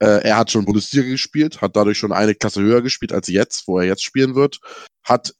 [0.00, 3.68] Äh, er hat schon Bundesliga gespielt, hat dadurch schon eine Klasse höher gespielt als jetzt,
[3.68, 4.60] wo er jetzt spielen wird.
[5.04, 5.34] Hat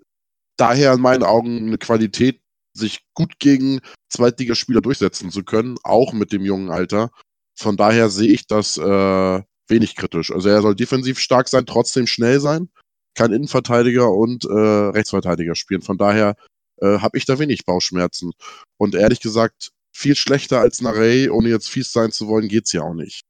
[0.57, 2.41] daher in meinen Augen eine Qualität,
[2.73, 7.11] sich gut gegen Zweitligaspieler durchsetzen zu können, auch mit dem jungen Alter.
[7.59, 10.31] Von daher sehe ich das äh, wenig kritisch.
[10.31, 12.69] Also er soll defensiv stark sein, trotzdem schnell sein,
[13.15, 15.83] kann Innenverteidiger und äh, Rechtsverteidiger spielen.
[15.83, 16.37] Von daher
[16.81, 18.33] äh, habe ich da wenig Bauchschmerzen.
[18.77, 22.83] Und ehrlich gesagt, viel schlechter als Narey, ohne jetzt fies sein zu wollen, geht's ja
[22.83, 23.25] auch nicht.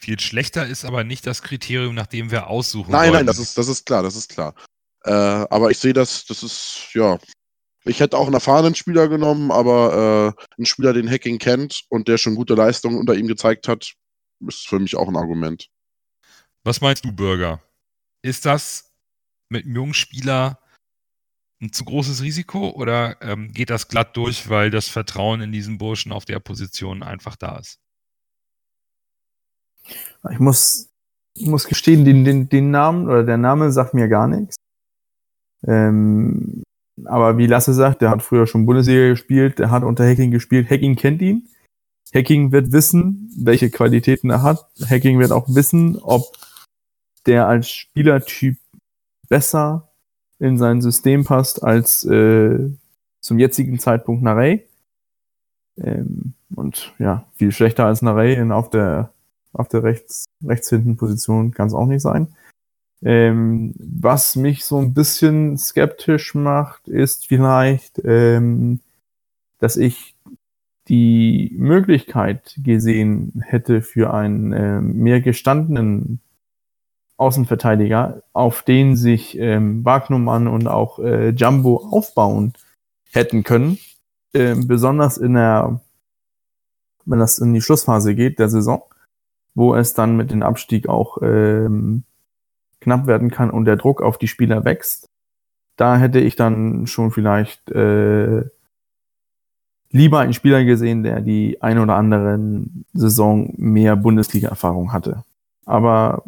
[0.00, 3.12] Viel schlechter ist aber nicht das Kriterium, nach dem wir aussuchen Nein, wollen.
[3.14, 4.54] nein, das ist, das ist klar, das ist klar.
[5.02, 7.18] Äh, aber ich sehe das, das ist, ja.
[7.84, 12.06] Ich hätte auch einen erfahrenen Spieler genommen, aber äh, einen Spieler, den Hacking kennt und
[12.06, 13.92] der schon gute Leistungen unter ihm gezeigt hat,
[14.46, 15.68] ist für mich auch ein Argument.
[16.62, 17.60] Was meinst du, Bürger?
[18.22, 18.92] Ist das
[19.48, 20.60] mit einem jungen Spieler
[21.60, 25.76] ein zu großes Risiko oder ähm, geht das glatt durch, weil das Vertrauen in diesen
[25.76, 27.80] Burschen auf der Position einfach da ist?
[30.30, 30.88] Ich muss,
[31.34, 34.56] ich muss gestehen, den, den, den Namen oder der Name sagt mir gar nichts.
[35.66, 36.62] Ähm,
[37.04, 40.70] aber wie Lasse sagt, der hat früher schon Bundesliga gespielt, der hat unter Hacking gespielt.
[40.70, 41.48] Hacking kennt ihn.
[42.14, 44.66] Hacking wird wissen, welche Qualitäten er hat.
[44.88, 46.36] Hacking wird auch wissen, ob
[47.26, 48.58] der als Spielertyp
[49.28, 49.88] besser
[50.38, 52.70] in sein System passt als äh,
[53.20, 54.66] zum jetzigen Zeitpunkt Narey.
[55.76, 59.12] Ähm, und ja, viel schlechter als Narey auf der
[59.52, 62.28] auf der rechts, rechts hinten Position kann es auch nicht sein.
[63.02, 68.80] Ähm, was mich so ein bisschen skeptisch macht, ist vielleicht, ähm,
[69.58, 70.16] dass ich
[70.88, 76.20] die Möglichkeit gesehen hätte für einen ähm, mehr gestandenen
[77.18, 82.54] Außenverteidiger, auf den sich ähm, Wagnumann und auch äh, Jumbo aufbauen
[83.10, 83.78] hätten können.
[84.34, 85.80] Ähm, besonders in der,
[87.04, 88.82] wenn das in die Schlussphase geht der Saison
[89.58, 92.04] wo es dann mit dem Abstieg auch ähm,
[92.80, 95.08] knapp werden kann und der Druck auf die Spieler wächst.
[95.74, 98.44] Da hätte ich dann schon vielleicht äh,
[99.90, 105.24] lieber einen Spieler gesehen, der die ein oder anderen Saison mehr Bundesliga-Erfahrung hatte.
[105.66, 106.22] Aber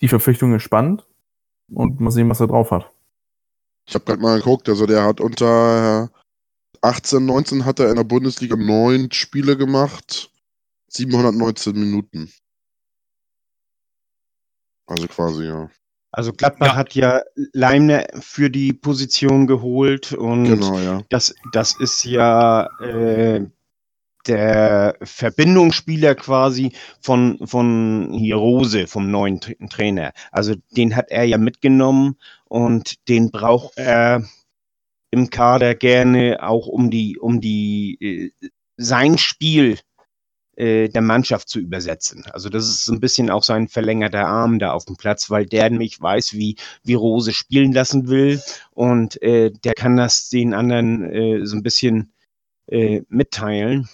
[0.00, 1.06] die Verpflichtung ist spannend
[1.72, 2.90] und mal sehen, was er drauf hat.
[3.86, 6.10] Ich habe gerade mal geguckt, also der hat unter
[6.80, 10.30] 18, 19 hat er in der Bundesliga neun Spiele gemacht.
[10.96, 12.30] 719 Minuten.
[14.86, 15.70] Also quasi, ja.
[16.12, 16.76] Also Gladbach Ja.
[16.76, 21.02] hat ja Leimner für die Position geholt und Genau, ja.
[21.08, 23.46] das, das ist ja äh,
[24.26, 30.12] der Verbindungsspieler quasi von, von hier Rose, vom neuen Tra- Trainer.
[30.30, 34.24] Also den hat er ja mitgenommen und den braucht er
[35.10, 39.78] im Kader gerne auch um die, um die äh, sein Spiel
[40.56, 42.24] der Mannschaft zu übersetzen.
[42.32, 45.68] Also das ist ein bisschen auch sein verlängerter Arm da auf dem Platz, weil der
[45.68, 48.40] nämlich weiß, wie, wie Rose spielen lassen will
[48.70, 52.12] und äh, der kann das den anderen äh, so ein bisschen
[52.66, 53.88] äh, mitteilen,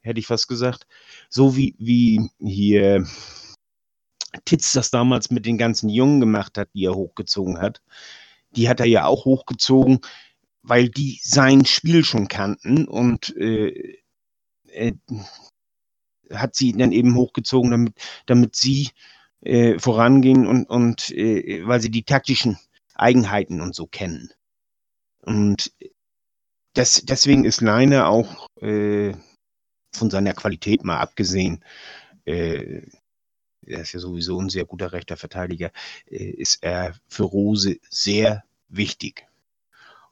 [0.00, 0.86] hätte ich fast gesagt.
[1.28, 3.06] So wie, wie hier
[4.44, 7.82] Titz das damals mit den ganzen Jungen gemacht hat, die er hochgezogen hat.
[8.52, 10.00] Die hat er ja auch hochgezogen,
[10.62, 13.98] weil die sein Spiel schon kannten und äh,
[14.72, 14.92] äh,
[16.32, 17.94] hat sie dann eben hochgezogen, damit,
[18.26, 18.90] damit sie
[19.42, 22.58] äh, vorangehen und, und äh, weil sie die taktischen
[22.94, 24.30] Eigenheiten und so kennen.
[25.22, 25.72] Und
[26.74, 29.14] das, deswegen ist Leine auch äh,
[29.92, 31.64] von seiner Qualität mal abgesehen,
[32.24, 32.82] äh,
[33.66, 35.72] er ist ja sowieso ein sehr guter rechter Verteidiger,
[36.08, 39.26] äh, ist er für Rose sehr wichtig.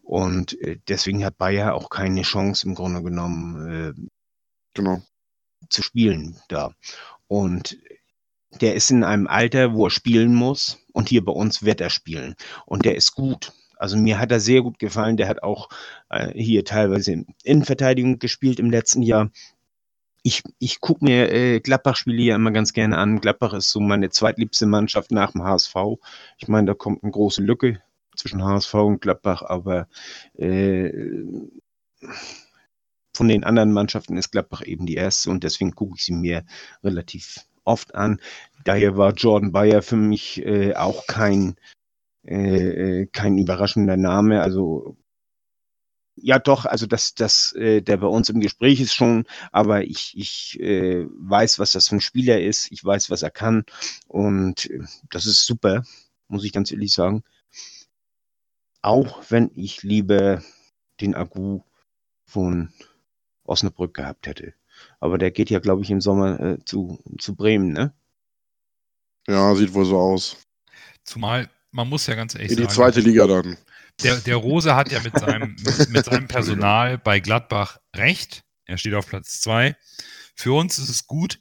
[0.02, 4.08] Und äh, deswegen hat Bayer auch keine Chance im Grunde genommen, äh,
[4.74, 5.00] Genau.
[5.70, 6.74] Zu spielen da.
[7.26, 7.78] Und
[8.60, 10.78] der ist in einem Alter, wo er spielen muss.
[10.92, 12.34] Und hier bei uns wird er spielen.
[12.66, 13.52] Und der ist gut.
[13.76, 15.16] Also mir hat er sehr gut gefallen.
[15.16, 15.68] Der hat auch
[16.08, 19.30] äh, hier teilweise in Innenverteidigung gespielt im letzten Jahr.
[20.22, 23.20] Ich, ich gucke mir äh, Gladbach-Spiele ja immer ganz gerne an.
[23.20, 25.74] Gladbach ist so meine zweitliebste Mannschaft nach dem HSV.
[26.38, 27.82] Ich meine, da kommt eine große Lücke
[28.16, 29.88] zwischen HSV und Gladbach, aber
[30.38, 30.90] äh,
[33.14, 36.44] von den anderen Mannschaften ist Gladbach eben die erste und deswegen gucke ich sie mir
[36.82, 38.20] relativ oft an.
[38.64, 41.56] Daher war Jordan Bayer für mich äh, auch kein,
[42.26, 44.42] äh, äh, kein überraschender Name.
[44.42, 44.96] Also
[46.16, 50.12] ja doch, also das, das, äh, der bei uns im Gespräch ist schon, aber ich,
[50.16, 53.64] ich äh, weiß, was das für ein Spieler ist, ich weiß, was er kann
[54.08, 55.84] und äh, das ist super,
[56.28, 57.24] muss ich ganz ehrlich sagen.
[58.82, 60.42] Auch wenn ich lieber
[61.00, 61.62] den Agu
[62.26, 62.72] von
[63.44, 64.54] Osnabrück gehabt hätte.
[65.00, 67.94] Aber der geht ja, glaube ich, im Sommer äh, zu, zu Bremen, ne?
[69.26, 70.36] Ja, sieht wohl so aus.
[71.04, 73.56] Zumal, man muss ja ganz ehrlich In die sagen, zweite Liga dann.
[74.02, 78.44] der, der Rose hat ja mit seinem, mit, mit seinem Personal bei Gladbach recht.
[78.66, 79.76] Er steht auf Platz zwei.
[80.34, 81.40] Für uns ist es gut,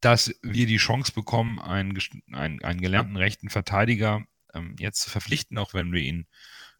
[0.00, 1.96] dass wir die Chance bekommen, einen,
[2.32, 6.26] einen, einen gelernten rechten Verteidiger ähm, jetzt zu verpflichten, auch wenn wir ihn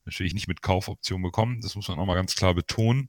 [0.05, 1.61] natürlich nicht mit Kaufoption bekommen.
[1.61, 3.09] Das muss man auch mal ganz klar betonen.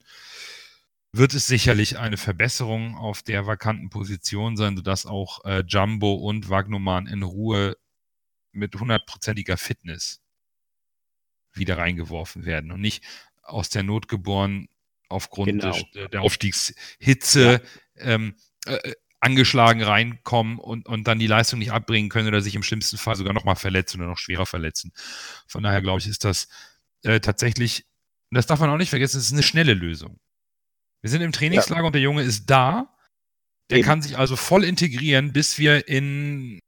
[1.15, 6.49] Wird es sicherlich eine Verbesserung auf der vakanten Position sein, sodass auch äh, Jumbo und
[6.49, 7.77] Wagnumann in Ruhe
[8.51, 10.21] mit hundertprozentiger Fitness
[11.53, 13.03] wieder reingeworfen werden und nicht
[13.43, 14.69] aus der Not geboren
[15.07, 15.71] aufgrund Genau.
[15.71, 17.61] des, der Aufstiegshitze
[17.97, 22.63] ähm, äh, angeschlagen reinkommen und, und dann die Leistung nicht abbringen können oder sich im
[22.63, 24.91] schlimmsten Fall sogar nochmal verletzen oder noch schwerer verletzen.
[25.47, 26.47] Von daher glaube ich, ist das
[27.03, 27.85] äh, tatsächlich,
[28.31, 30.19] und das darf man auch nicht vergessen, es ist eine schnelle Lösung.
[31.03, 32.89] Wir sind im Trainingslager und der Junge ist da.
[33.69, 33.85] Der Eben.
[33.85, 36.59] kann sich also voll integrieren, bis wir in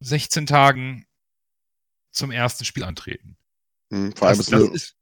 [0.00, 1.06] 16 Tagen
[2.10, 3.36] zum ersten Spiel antreten.
[3.92, 4.96] Hm, Vor allem Das, ist das ist,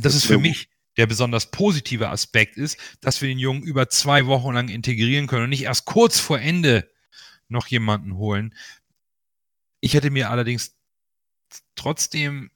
[0.00, 4.26] das ist für mich der besonders positive Aspekt ist, dass wir den Jungen über zwei
[4.26, 6.88] Wochen lang integrieren können und nicht erst kurz vor Ende
[7.48, 8.54] noch jemanden holen.
[9.80, 10.76] Ich hätte mir allerdings
[11.74, 12.52] trotzdem,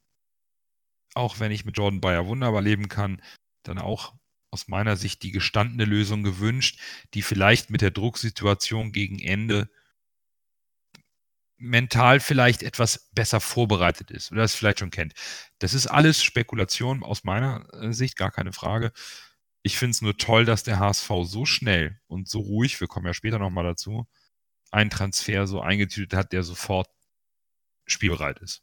[1.15, 3.21] auch wenn ich mit Jordan Bayer wunderbar leben kann,
[3.65, 4.15] dann auch
[4.51, 6.81] aus meiner Sicht die gestandene Lösung gewünscht,
[7.15, 9.69] die vielleicht mit der Drucksituation gegen Ende
[11.59, 15.15] mental vielleicht etwas besser vorbereitet ist oder es vielleicht schon kennt.
[15.59, 18.93] Das ist alles Spekulation aus meiner äh, Sicht, gar keine Frage.
[19.63, 23.07] Ich finde es nur toll, dass der HSV so schnell und so ruhig, wir kommen
[23.07, 24.07] ja später nochmal dazu,
[24.71, 26.89] einen Transfer so eingetütet hat, der sofort
[27.87, 28.63] spielbereit ist.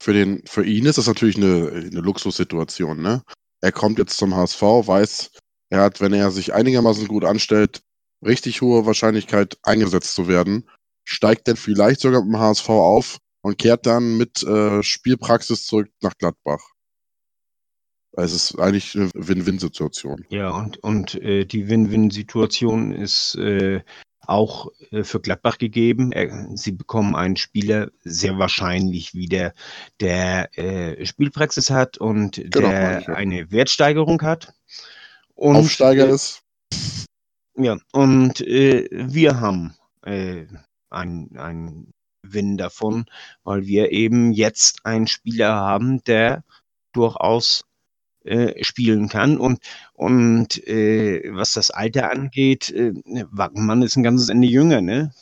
[0.00, 3.02] für, den, für ihn ist das natürlich eine, eine Luxussituation.
[3.02, 3.22] Ne?
[3.60, 5.30] Er kommt jetzt zum HSV, weiß,
[5.70, 7.82] er hat, wenn er sich einigermaßen gut anstellt,
[8.24, 10.68] richtig hohe Wahrscheinlichkeit eingesetzt zu werden.
[11.04, 15.88] Steigt dann vielleicht sogar mit dem HSV auf und kehrt dann mit äh, Spielpraxis zurück
[16.02, 16.60] nach Gladbach.
[18.12, 20.26] Es ist eigentlich eine Win-Win-Situation.
[20.30, 23.82] Ja, und, und äh, die Win-Win-Situation ist äh,
[24.26, 26.12] auch äh, für Gladbach gegeben.
[26.54, 29.52] Sie bekommen einen Spieler sehr wahrscheinlich wieder,
[30.00, 33.14] der äh, Spielpraxis hat und Genau, der ja.
[33.14, 34.54] eine Wertsteigerung hat.
[35.34, 36.42] Und, Aufsteiger äh, ist.
[37.56, 40.46] Ja, und äh, wir haben äh,
[40.90, 41.92] einen, einen
[42.22, 43.06] Win davon,
[43.44, 46.44] weil wir eben jetzt einen Spieler haben, der
[46.92, 47.64] durchaus
[48.24, 49.38] äh, spielen kann.
[49.38, 49.60] Und,
[49.92, 52.92] und äh, was das Alter angeht, äh,
[53.30, 55.14] Wagmann ist ein ganzes Ende jünger, ne?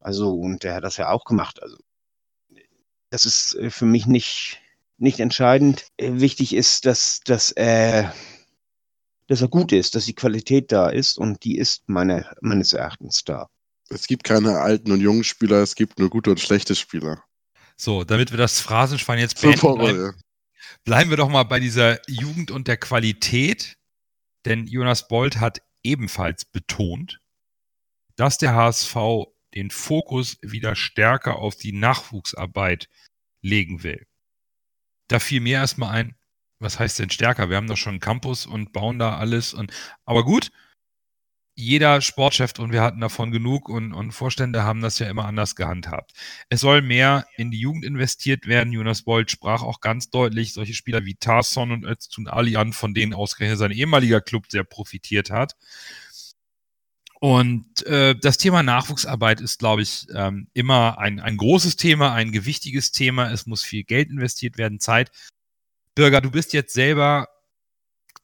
[0.00, 1.62] Also, und der hat das ja auch gemacht.
[1.62, 1.76] Also,
[3.10, 4.60] das ist äh, für mich nicht,
[4.98, 5.86] nicht entscheidend.
[5.96, 8.14] Äh, wichtig ist, dass, dass er
[9.28, 13.24] dass er gut ist, dass die Qualität da ist und die ist meine, meines Erachtens
[13.24, 13.48] da.
[13.88, 17.22] Es gibt keine alten und jungen Spieler, es gibt nur gute und schlechte Spieler.
[17.76, 20.20] So, damit wir das Phrasenschwein jetzt beenden, Vorwahl, bleiben,
[20.86, 23.76] bleiben wir doch mal bei dieser Jugend und der Qualität.
[24.46, 27.20] Denn Jonas Bold hat ebenfalls betont,
[28.14, 28.96] dass der HSV
[29.54, 32.88] den Fokus wieder stärker auf die Nachwuchsarbeit
[33.42, 34.06] legen will.
[35.08, 36.14] Da fiel mir erstmal ein,
[36.60, 37.50] was heißt denn stärker?
[37.50, 39.72] Wir haben doch schon einen Campus und bauen da alles und
[40.04, 40.52] aber gut,
[41.58, 45.56] jeder Sportchef und wir hatten davon genug und, und Vorstände haben das ja immer anders
[45.56, 46.12] gehandhabt.
[46.50, 48.72] Es soll mehr in die Jugend investiert werden.
[48.72, 52.92] Jonas Bold sprach auch ganz deutlich solche Spieler wie Tarson und Öztun Ali an, von
[52.92, 55.56] denen ausgerechnet sein ehemaliger Club sehr profitiert hat.
[57.20, 62.32] Und äh, das Thema Nachwuchsarbeit ist, glaube ich, ähm, immer ein, ein großes Thema, ein
[62.32, 63.32] gewichtiges Thema.
[63.32, 65.10] Es muss viel Geld investiert werden, Zeit.
[65.94, 67.28] Bürger, du bist jetzt selber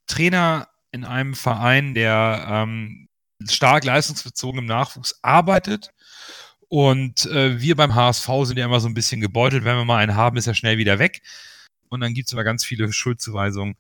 [0.06, 3.08] Trainer in einem Verein, der ähm,
[3.48, 5.92] stark leistungsbezogen im Nachwuchs arbeitet.
[6.68, 9.64] Und äh, wir beim HSV sind ja immer so ein bisschen gebeutelt.
[9.64, 11.22] Wenn wir mal einen haben, ist er schnell wieder weg.
[11.88, 13.76] Und dann gibt es aber ganz viele Schuldzuweisungen.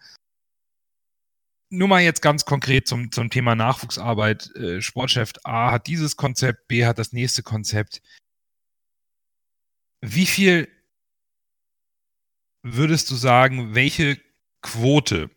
[1.70, 4.54] Nur mal jetzt ganz konkret zum, zum Thema Nachwuchsarbeit.
[4.56, 8.02] Äh, Sportchef A hat dieses Konzept, B hat das nächste Konzept.
[10.02, 10.68] Wie viel
[12.62, 14.20] würdest du sagen, welche
[14.60, 15.30] Quote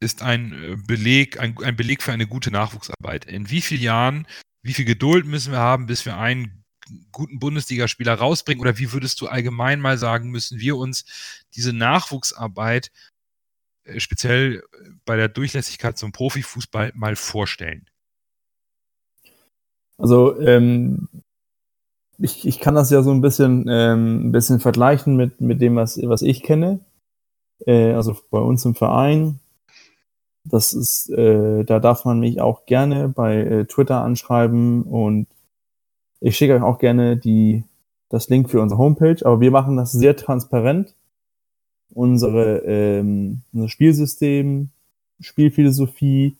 [0.00, 3.24] ist ein äh, Beleg, ein, ein Beleg für eine gute Nachwuchsarbeit?
[3.24, 4.26] In wie vielen Jahren,
[4.62, 6.64] wie viel Geduld müssen wir haben, bis wir einen
[7.12, 8.60] guten Bundesligaspieler rausbringen?
[8.60, 11.04] Oder wie würdest du allgemein mal sagen, müssen wir uns
[11.54, 12.90] diese Nachwuchsarbeit
[13.84, 14.62] äh, speziell
[15.04, 17.88] bei der Durchlässigkeit zum Profifußball mal vorstellen?
[19.98, 21.08] Also ähm,
[22.18, 25.76] ich, ich kann das ja so ein bisschen, ähm, ein bisschen vergleichen mit, mit dem,
[25.76, 26.80] was, was ich kenne.
[27.66, 29.40] Äh, also bei uns im Verein.
[30.50, 35.26] Das ist, äh, da darf man mich auch gerne bei äh, Twitter anschreiben und
[36.20, 37.64] ich schicke euch auch gerne die,
[38.08, 40.94] das Link für unsere Homepage, aber wir machen das sehr transparent.
[41.90, 44.70] Unsere, ähm, unser Spielsystem,
[45.20, 46.36] Spielphilosophie,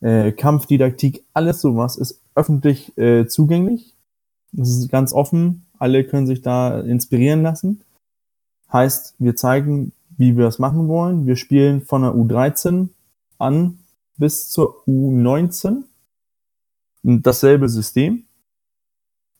[0.00, 3.94] äh, Kampfdidaktik, alles sowas ist öffentlich äh, zugänglich.
[4.52, 5.66] Das ist ganz offen.
[5.78, 7.82] Alle können sich da inspirieren lassen.
[8.72, 11.26] Heißt, wir zeigen, wie wir es machen wollen.
[11.26, 12.88] Wir spielen von der U13
[13.40, 13.78] an
[14.16, 15.84] bis zur U19.
[17.02, 18.24] Und dasselbe System.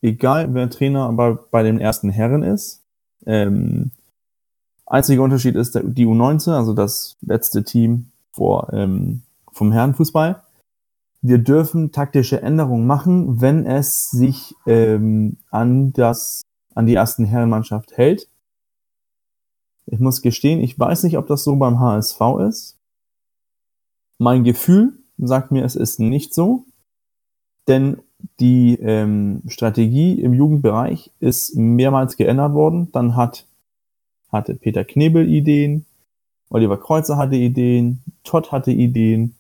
[0.03, 2.83] Egal, wer Trainer aber bei den ersten Herren ist.
[3.27, 3.91] Ähm,
[4.87, 9.23] einziger Unterschied ist die U19, also das letzte Team vor, ähm,
[9.53, 10.43] vom Herrenfußball
[11.23, 16.43] wir dürfen taktische Änderungen machen, wenn es sich ähm, an das
[16.75, 18.29] an die ersten Herrenmannschaft hält.
[19.87, 22.79] Ich muss gestehen, ich weiß nicht, ob das so beim HSV ist.
[24.23, 26.67] Mein Gefühl sagt mir, es ist nicht so,
[27.69, 28.03] denn
[28.39, 32.93] die ähm, Strategie im Jugendbereich ist mehrmals geändert worden.
[32.93, 33.47] Dann hat
[34.31, 35.87] hatte Peter Knebel Ideen,
[36.51, 39.37] Oliver Kreuzer hatte Ideen, Todd hatte Ideen,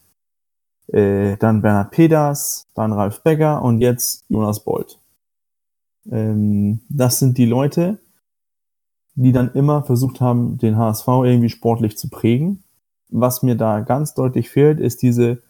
[0.87, 4.99] äh, dann Bernhard Peters, dann Ralf Becker und jetzt Jonas Bolt.
[6.11, 7.99] Ähm, das sind die Leute,
[9.15, 12.65] die dann immer versucht haben, den HSV irgendwie sportlich zu prägen.
[13.11, 15.43] Was mir da ganz deutlich fehlt, ist diese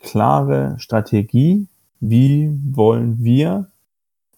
[0.00, 1.66] klare Strategie,
[2.00, 3.70] wie wollen wir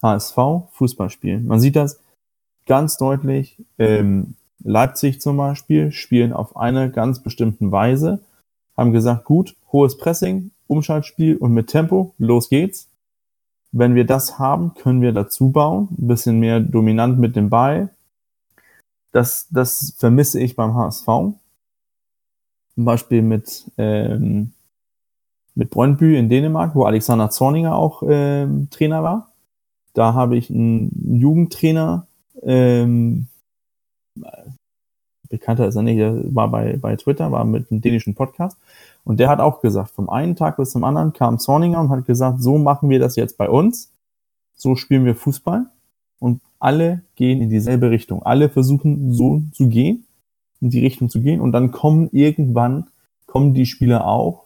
[0.01, 0.37] HSV
[0.71, 1.45] Fußball spielen.
[1.45, 1.99] Man sieht das
[2.65, 3.57] ganz deutlich.
[3.77, 8.21] Ähm, Leipzig zum Beispiel spielen auf eine ganz bestimmten Weise
[8.79, 12.87] haben gesagt, gut, hohes Pressing, Umschaltspiel und mit Tempo, los geht's.
[13.73, 17.89] Wenn wir das haben, können wir dazu bauen, ein bisschen mehr dominant mit dem Ball.
[19.11, 21.07] Das, das vermisse ich beim HSV.
[22.79, 24.53] Zum Beispiel mit, ähm,
[25.53, 29.33] mit Brøndby in Dänemark, wo Alexander Zorninger auch ähm, Trainer war.
[29.93, 32.07] Da habe ich einen Jugendtrainer,
[32.41, 33.27] ähm,
[35.27, 38.57] bekannter ist er nicht, der war bei, bei Twitter, war mit einem dänischen Podcast.
[39.03, 42.05] Und der hat auch gesagt, vom einen Tag bis zum anderen kam Zorninger und hat
[42.05, 43.91] gesagt, so machen wir das jetzt bei uns.
[44.55, 45.65] So spielen wir Fußball.
[46.19, 48.23] Und alle gehen in dieselbe Richtung.
[48.23, 50.05] Alle versuchen so zu gehen,
[50.61, 51.41] in die Richtung zu gehen.
[51.41, 52.89] Und dann kommen irgendwann,
[53.25, 54.45] kommen die Spieler auch,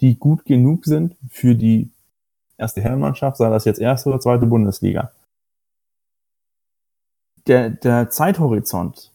[0.00, 1.90] die gut genug sind für die
[2.56, 5.12] erste Herrenmannschaft, sei das jetzt erste oder zweite Bundesliga.
[7.46, 9.10] Der, der Zeithorizont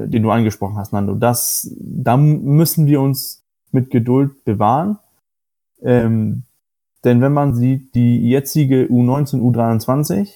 [0.00, 4.98] äh, den du angesprochen hast, Nando, das, da müssen wir uns mit Geduld bewahren.
[5.82, 6.42] Ähm,
[7.04, 10.28] denn wenn man sieht, die jetzige U19, U23,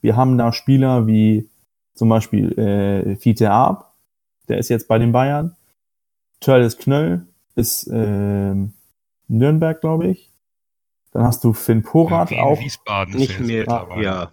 [0.00, 1.48] wir haben da Spieler wie
[1.94, 3.91] zum Beispiel äh, Fiete Arp,
[4.48, 5.56] der ist jetzt bei den Bayern,
[6.40, 8.72] Charles Knöll, ist ähm,
[9.28, 10.30] Nürnberg, glaube ich.
[11.12, 12.58] Dann hast du Finn Porat Wien, auch.
[12.58, 14.02] Wiesbaden Nicht mehr, mittlerweile.
[14.02, 14.30] ja.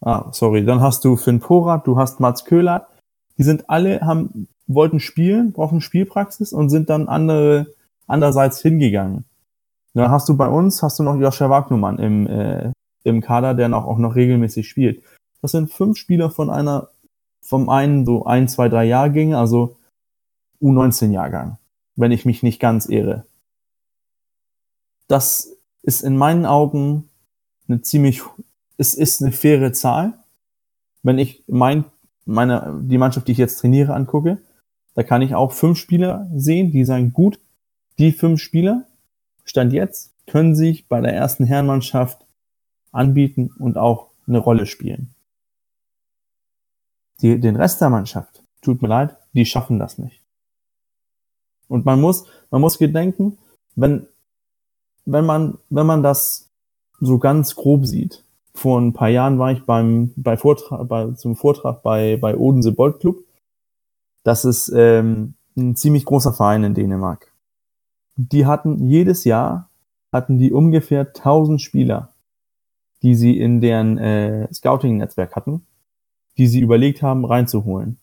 [0.00, 0.64] Ah, sorry.
[0.64, 2.86] Dann hast du Finn Porat, du hast Mats Köhlert.
[3.36, 7.66] Die sind alle, haben, wollten spielen, brauchen Spielpraxis und sind dann andere,
[8.06, 9.24] andererseits hingegangen.
[9.94, 13.68] Dann hast du bei uns, hast du noch Joscha Wagnumann im, äh, im Kader, der
[13.68, 15.02] noch, auch noch regelmäßig spielt.
[15.42, 16.88] Das sind fünf Spieler von einer,
[17.40, 19.76] vom einen so ein, zwei, drei Jahrgänge, also
[20.60, 21.58] U19-Jahrgang,
[21.96, 23.26] wenn ich mich nicht ganz irre.
[25.08, 27.08] Das ist in meinen Augen
[27.68, 28.22] eine ziemlich,
[28.76, 30.14] es ist eine faire Zahl.
[31.02, 31.84] Wenn ich mein,
[32.26, 34.38] meine, die Mannschaft, die ich jetzt trainiere, angucke,
[34.94, 37.40] da kann ich auch fünf Spieler sehen, die sagen, gut,
[37.98, 38.86] die fünf Spieler,
[39.44, 42.24] Stand jetzt, können sich bei der ersten Herrenmannschaft
[42.92, 45.14] anbieten und auch eine Rolle spielen.
[47.22, 50.22] Die, den Rest der Mannschaft, tut mir leid, die schaffen das nicht.
[51.68, 53.38] Und man muss, man muss gedenken,
[53.76, 54.06] wenn,
[55.04, 56.50] wenn man, wenn man das
[56.98, 58.24] so ganz grob sieht.
[58.54, 62.72] Vor ein paar Jahren war ich beim, bei Vortrag, bei, zum Vortrag bei, bei Odense
[62.72, 63.24] Bolt Club.
[64.24, 67.32] Das ist ähm, ein ziemlich großer Verein in Dänemark.
[68.16, 69.70] Die hatten jedes Jahr
[70.12, 72.12] hatten die ungefähr 1000 Spieler,
[73.02, 75.64] die sie in deren äh, Scouting-Netzwerk hatten,
[76.40, 77.98] die sie überlegt haben reinzuholen.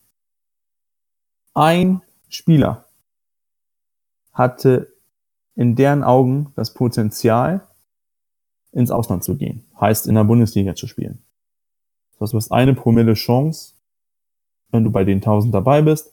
[1.54, 2.84] Ein Spieler
[4.32, 4.92] hatte
[5.56, 7.66] in deren Augen das Potenzial,
[8.70, 9.64] ins Ausland zu gehen.
[9.80, 11.18] Heißt, in der Bundesliga zu spielen.
[12.16, 13.72] Du hast eine Promille Chance,
[14.70, 16.12] wenn du bei den 1000 dabei bist,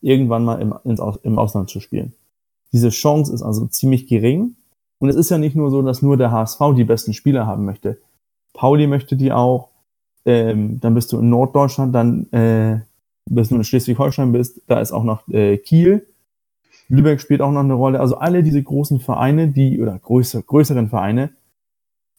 [0.00, 2.14] irgendwann mal im, ins, im Ausland zu spielen.
[2.72, 4.56] Diese Chance ist also ziemlich gering.
[4.98, 7.66] Und es ist ja nicht nur so, dass nur der HSV die besten Spieler haben
[7.66, 8.00] möchte.
[8.54, 9.75] Pauli möchte die auch.
[10.26, 12.80] Ähm, dann bist du in Norddeutschland, dann äh,
[13.28, 16.06] bis du in Schleswig-Holstein bist, da ist auch noch äh, Kiel.
[16.88, 18.00] Lübeck spielt auch noch eine Rolle.
[18.00, 21.30] Also alle diese großen Vereine, die, oder größer, größeren Vereine,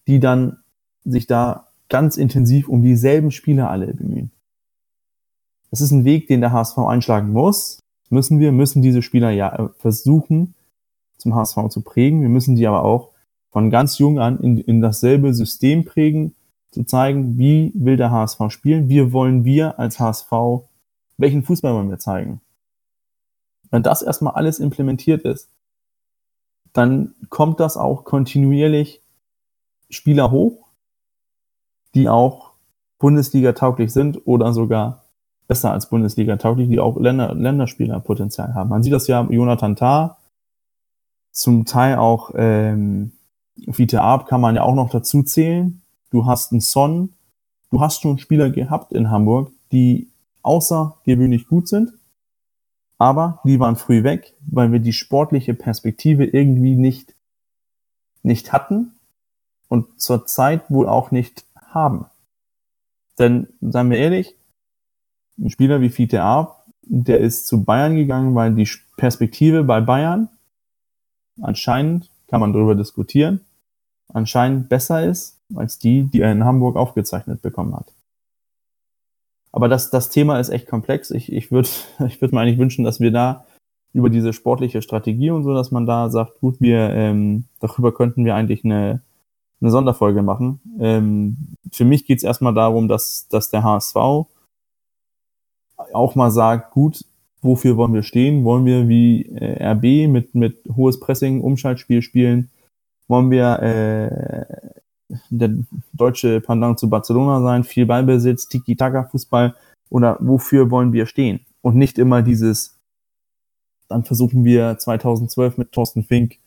[0.08, 0.58] die dann
[1.05, 4.32] sich da ganz intensiv um dieselben Spieler alle bemühen.
[5.72, 7.80] Das ist ein Weg, den der HSV einschlagen muss.
[8.10, 10.55] Müssen wir, müssen diese Spieler ja äh, versuchen,
[11.18, 12.22] zum HSV zu prägen.
[12.22, 13.12] Wir müssen die aber auch
[13.51, 16.36] von ganz jung an in, in dasselbe System prägen,
[16.78, 20.32] zu zeigen, wie will der HSV spielen, wie wollen wir als HSV,
[21.17, 22.39] welchen Fußball wollen wir zeigen.
[23.71, 25.49] Wenn das erstmal alles implementiert ist,
[26.73, 29.01] dann kommt das auch kontinuierlich
[29.89, 30.67] Spieler hoch,
[31.95, 32.51] die auch
[32.99, 35.05] Bundesliga tauglich sind oder sogar
[35.47, 38.69] besser als Bundesliga tauglich, die auch Länder, Länderspielerpotenzial haben.
[38.69, 40.17] Man sieht das ja Jonathan Tah,
[41.32, 43.13] zum Teil auch ähm,
[43.71, 45.82] Fiete Arp kann man ja auch noch dazu zählen.
[46.10, 47.14] Du hast einen Son,
[47.70, 50.10] du hast schon Spieler gehabt in Hamburg, die
[50.41, 51.93] außergewöhnlich gut sind,
[52.97, 57.16] aber die waren früh weg, weil wir die sportliche Perspektive irgendwie nicht,
[58.24, 58.93] nicht hatten
[59.68, 62.05] und zurzeit wohl auch nicht haben.
[63.20, 64.36] Denn, seien wir ehrlich,
[65.38, 70.30] ein Spieler wie Fiete Arp, der ist zu Bayern gegangen, weil die Perspektive bei Bayern
[71.41, 73.41] anscheinend, kann man darüber diskutieren,
[74.14, 77.93] anscheinend besser ist als die, die er in Hamburg aufgezeichnet bekommen hat.
[79.51, 81.10] Aber das, das Thema ist echt komplex.
[81.12, 81.70] Ich, ich würde
[82.08, 83.45] ich würd mir eigentlich wünschen, dass wir da
[83.93, 88.26] über diese sportliche Strategie und so, dass man da sagt, gut, wir ähm, darüber könnten
[88.26, 89.01] wir eigentlich eine,
[89.62, 90.60] eine Sonderfolge machen.
[90.80, 93.95] Ähm, für mich geht es erstmal darum, dass, dass der HSV
[95.93, 97.05] auch mal sagt, gut,
[97.41, 98.43] wofür wollen wir stehen?
[98.43, 102.49] Wollen wir wie äh, RB mit, mit hohes Pressing, Umschaltspiel spielen?
[103.08, 104.68] Wollen wir äh,
[105.30, 105.51] der
[105.93, 109.55] deutsche Pendant zu Barcelona sein, viel Ballbesitz, Tiki-Taka-Fußball
[109.89, 111.45] oder wofür wollen wir stehen?
[111.62, 112.78] Und nicht immer dieses,
[113.88, 116.39] dann versuchen wir 2012 mit Thorsten Fink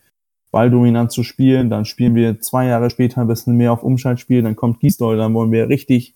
[0.50, 4.56] balldominant zu spielen, dann spielen wir zwei Jahre später ein bisschen mehr auf Umschaltspiel, dann
[4.56, 6.14] kommt Gisdol, dann wollen wir richtig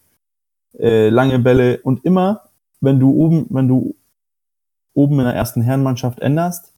[0.78, 1.80] äh, lange Bälle.
[1.82, 3.94] Und immer, wenn du oben, wenn du
[4.92, 6.74] oben in der ersten Herrenmannschaft änderst,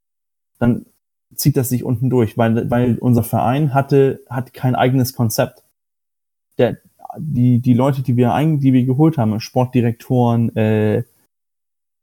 [0.59, 0.87] dann
[1.35, 5.65] zieht das sich unten durch, weil, weil unser Verein hatte, hat kein eigenes Konzept.
[6.59, 6.79] Der,
[7.19, 11.05] die, die Leute, die wir eigentlich, die wir geholt haben, Sportdirektoren, äh,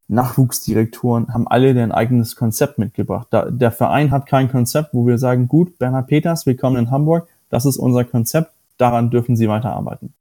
[0.08, 3.28] Nachwuchsdirektoren, haben alle deren eigenes Konzept mitgebracht.
[3.32, 7.28] Da, der Verein hat kein Konzept, wo wir sagen, gut, Bernhard Peters, willkommen in Hamburg,
[7.50, 10.14] das ist unser Konzept, daran dürfen Sie weiterarbeiten.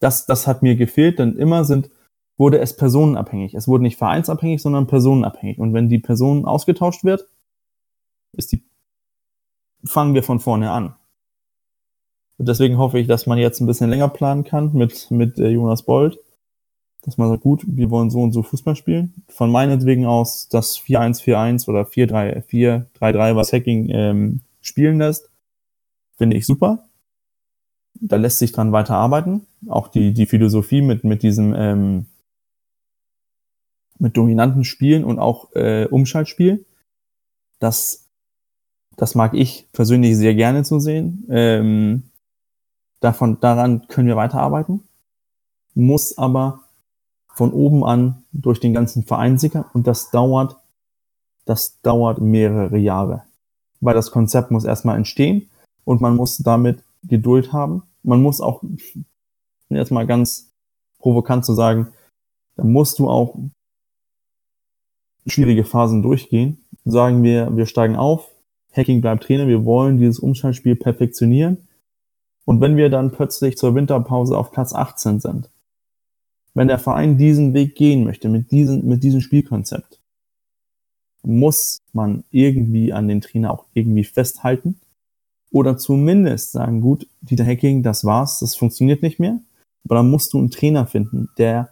[0.00, 1.90] Das, das hat mir gefehlt, denn immer sind,
[2.38, 3.54] wurde es personenabhängig.
[3.54, 5.58] Es wurde nicht vereinsabhängig, sondern personenabhängig.
[5.58, 7.26] Und wenn die Person ausgetauscht wird,
[8.32, 8.62] ist die,
[9.84, 10.94] fangen wir von vorne an.
[12.38, 15.48] Und deswegen hoffe ich, dass man jetzt ein bisschen länger planen kann mit, mit äh,
[15.48, 16.18] Jonas Bold.
[17.02, 19.24] dass man sagt, gut, wir wollen so und so Fußball spielen.
[19.28, 25.30] Von meinetwegen aus das 4-1-4-1 oder 4-3-3-3, was Hacking ähm, spielen lässt,
[26.16, 26.88] finde ich super.
[27.94, 29.46] Da lässt sich dran weiter arbeiten.
[29.68, 32.06] Auch die, die Philosophie mit, mit diesem ähm,
[34.00, 36.64] mit dominanten Spielen und auch äh, Umschaltspiel.
[37.58, 38.09] Das,
[39.00, 41.24] das mag ich persönlich sehr gerne zu sehen.
[41.30, 42.02] Ähm,
[43.00, 44.82] davon, daran können wir weiterarbeiten.
[45.74, 46.60] Muss aber
[47.32, 50.58] von oben an durch den ganzen Verein sickern und das dauert,
[51.46, 53.22] das dauert mehrere Jahre.
[53.80, 55.48] Weil das Konzept muss erstmal entstehen
[55.84, 57.84] und man muss damit Geduld haben.
[58.02, 58.62] Man muss auch,
[59.70, 60.52] jetzt mal ganz
[60.98, 61.88] provokant zu sagen,
[62.56, 63.34] da musst du auch
[65.26, 66.62] schwierige Phasen durchgehen.
[66.84, 68.29] Sagen wir, wir steigen auf,
[68.72, 71.68] Hacking bleibt Trainer, wir wollen dieses Umschaltspiel perfektionieren.
[72.44, 75.50] Und wenn wir dann plötzlich zur Winterpause auf Platz 18 sind,
[76.54, 80.00] wenn der Verein diesen Weg gehen möchte, mit, diesem mit diesem Spielkonzept,
[81.22, 84.80] muss man irgendwie an den Trainer auch irgendwie festhalten
[85.52, 89.40] oder zumindest sagen, gut, Dieter Hacking, das war's, das funktioniert nicht mehr.
[89.84, 91.70] Aber dann musst du einen Trainer finden, der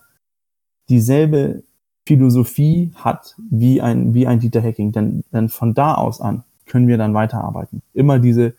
[0.88, 1.62] dieselbe
[2.06, 4.92] Philosophie hat wie ein, wie ein Dieter Hacking.
[4.92, 7.82] Denn, denn von da aus an können wir dann weiterarbeiten.
[7.94, 8.54] Immer diese,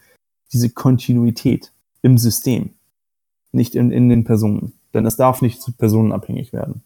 [0.51, 2.73] diese Kontinuität im System,
[3.51, 4.73] nicht in, in den Personen.
[4.93, 6.81] Denn es darf nicht zu personenabhängig werden.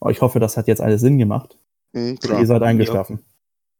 [0.00, 1.56] Aber ich hoffe, das hat jetzt alles Sinn gemacht.
[1.92, 3.20] Mhm, ihr seid eingeschlafen.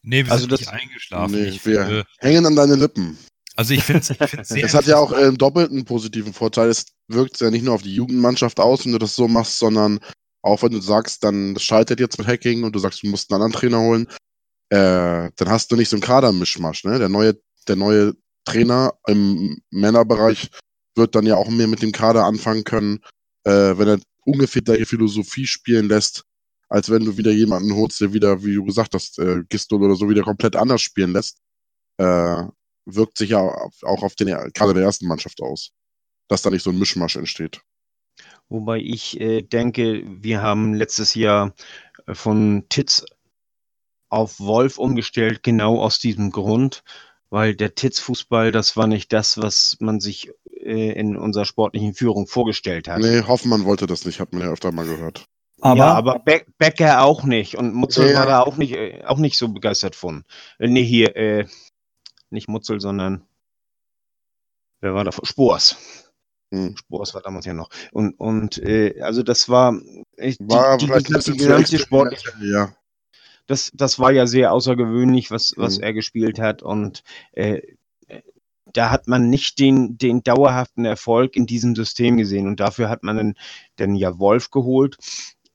[0.03, 1.35] Nee, wir also sind das, nicht eingeschlafen.
[1.35, 3.18] Nee, ich wir finde, hängen an deine Lippen.
[3.57, 4.07] Also ich finde es
[4.49, 4.64] sehr.
[4.64, 6.68] Es hat ja auch äh, einen doppelten positiven Vorteil.
[6.68, 10.01] Es wirkt ja nicht nur auf die Jugendmannschaft aus, wenn du das so machst, sondern
[10.43, 13.43] auch wenn du sagst, dann scheitert jetzt mit Hacking und du sagst, du musst einen
[13.43, 14.09] anderen Trainer holen,
[14.74, 16.82] äh, dann hast du nicht so einen Kadermischmasch.
[16.82, 16.98] Ne?
[16.98, 18.14] Der neue, der neue
[18.44, 20.50] Trainer im Männerbereich
[20.96, 22.98] wird dann ja auch mehr mit dem Kader anfangen können,
[23.44, 26.24] äh, wenn er ungefähr die Philosophie spielen lässt,
[26.68, 29.94] als wenn du wieder jemanden holst, der wieder, wie du gesagt hast, äh, Gistol oder
[29.94, 31.38] so wieder komplett anders spielen lässt.
[31.98, 32.42] Äh,
[32.86, 35.70] wirkt sich ja auch auf den Kader der ersten Mannschaft aus,
[36.28, 37.60] dass da nicht so ein Mischmasch entsteht.
[38.48, 41.54] Wobei ich äh, denke, wir haben letztes Jahr
[42.12, 43.04] von Titz
[44.14, 46.84] auf Wolf umgestellt, genau aus diesem Grund,
[47.30, 52.28] weil der Titz-Fußball, das war nicht das, was man sich äh, in unserer sportlichen Führung
[52.28, 53.00] vorgestellt hat.
[53.00, 55.26] Nee, Hoffmann wollte das nicht, hat man ja öfter mal gehört.
[55.60, 58.20] Aber, ja, aber Be Becker auch nicht und Mutzel ja.
[58.20, 60.24] war da auch nicht, äh, auch nicht so begeistert von.
[60.58, 61.46] Äh, nee, hier, äh,
[62.30, 63.26] nicht Mutzel, sondern
[64.80, 65.10] wer war da?
[65.10, 65.76] Spors.
[66.52, 66.76] Hm.
[66.76, 67.70] Spors war damals ja noch.
[67.92, 69.80] Und, und äh, also das war,
[70.16, 72.22] ich, war die, vielleicht die, die, die ganze Sport.
[72.40, 72.74] Ja
[73.47, 75.84] das, das war ja sehr außergewöhnlich, was, was mhm.
[75.84, 76.62] er gespielt hat.
[76.62, 77.61] Und äh,
[78.72, 82.47] da hat man nicht den, den dauerhaften Erfolg in diesem System gesehen.
[82.47, 83.34] Und dafür hat man dann,
[83.76, 84.97] dann ja Wolf geholt.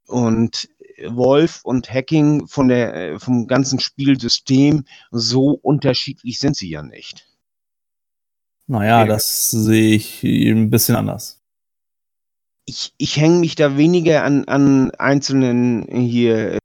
[0.07, 0.69] Und
[1.07, 7.27] Wolf und Hacking von der, vom ganzen Spielsystem, so unterschiedlich sind sie ja nicht.
[8.67, 11.41] Naja, das sehe ich ein bisschen anders.
[12.65, 16.58] Ich, ich hänge mich da weniger an, an einzelnen hier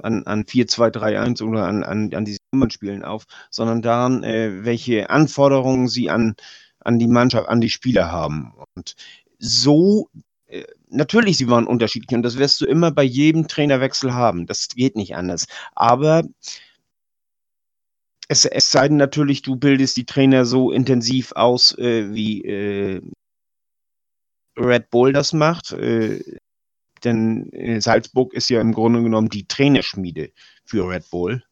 [0.00, 5.88] an, an 4-2-3-1 oder an, an, an diese Nummernspielen auf, sondern daran, äh, welche Anforderungen
[5.88, 6.34] sie an,
[6.80, 8.52] an die Mannschaft, an die Spieler haben.
[8.74, 8.94] Und
[9.38, 10.08] so,
[10.46, 14.46] äh, natürlich, sie waren unterschiedlich und das wirst du immer bei jedem Trainerwechsel haben.
[14.46, 15.46] Das geht nicht anders.
[15.74, 16.24] Aber
[18.28, 23.02] es, es sei denn natürlich, du bildest die Trainer so intensiv aus, äh, wie äh,
[24.56, 25.72] Red Bull das macht.
[25.72, 26.38] Äh,
[27.04, 30.30] denn äh, Salzburg ist ja im Grunde genommen die Trainerschmiede
[30.64, 31.42] für Red Bull.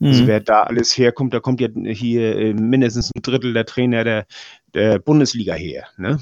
[0.00, 0.08] Also mhm.
[0.08, 4.04] Also wer da alles herkommt, da kommt ja hier äh, mindestens ein Drittel der Trainer
[4.04, 4.26] der,
[4.74, 5.86] der Bundesliga her.
[5.96, 6.18] Ne?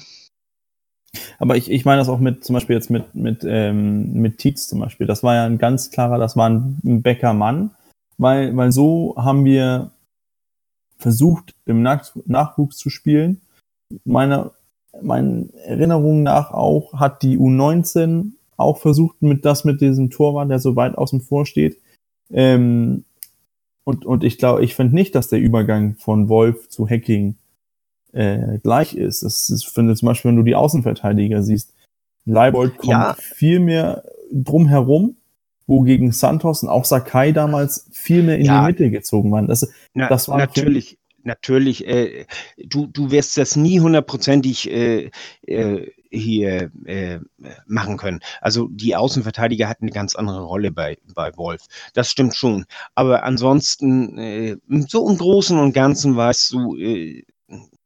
[1.39, 4.69] Aber ich, ich meine das auch mit, zum Beispiel jetzt mit, mit, ähm, mit Tietz
[4.69, 5.07] zum Beispiel.
[5.07, 7.71] Das war ja ein ganz klarer, das war ein, ein Bäckermann,
[8.19, 9.91] weil, weil so haben wir
[10.99, 13.41] versucht, im Nach Nachwuchs zu spielen.
[14.05, 14.53] Meiner,
[15.03, 20.59] meinen Erinnerungen nach auch hat die U19 auch versucht, mit das mit diesem Torwart, der
[20.59, 21.79] so weit außen vor steht.
[22.31, 23.05] Ähm,
[23.85, 27.37] und, und ich glaube, ich finde nicht, dass der Übergang von Wolf zu Hacking
[28.13, 29.23] äh, gleich ist.
[29.23, 31.75] Das ist, finde zum Beispiel, wenn du die Außenverteidiger siehst,
[32.25, 33.17] Leibold kommt ja.
[33.19, 35.17] viel mehr drumherum,
[35.67, 38.61] wogegen Santos und auch Sakai damals viel mehr in ja.
[38.61, 39.47] die Mitte gezogen waren.
[39.47, 41.87] Das, Na, das war natürlich, natürlich.
[41.87, 42.27] Äh,
[42.57, 45.11] du, du wirst das nie hundertprozentig äh,
[45.47, 47.19] äh, hier äh,
[47.67, 48.21] machen können.
[48.41, 51.63] Also die Außenverteidiger hatten eine ganz andere Rolle bei, bei Wolf.
[51.95, 52.65] Das stimmt schon.
[52.95, 54.57] Aber ansonsten, äh,
[54.89, 57.25] so im Großen und Ganzen weißt du, äh,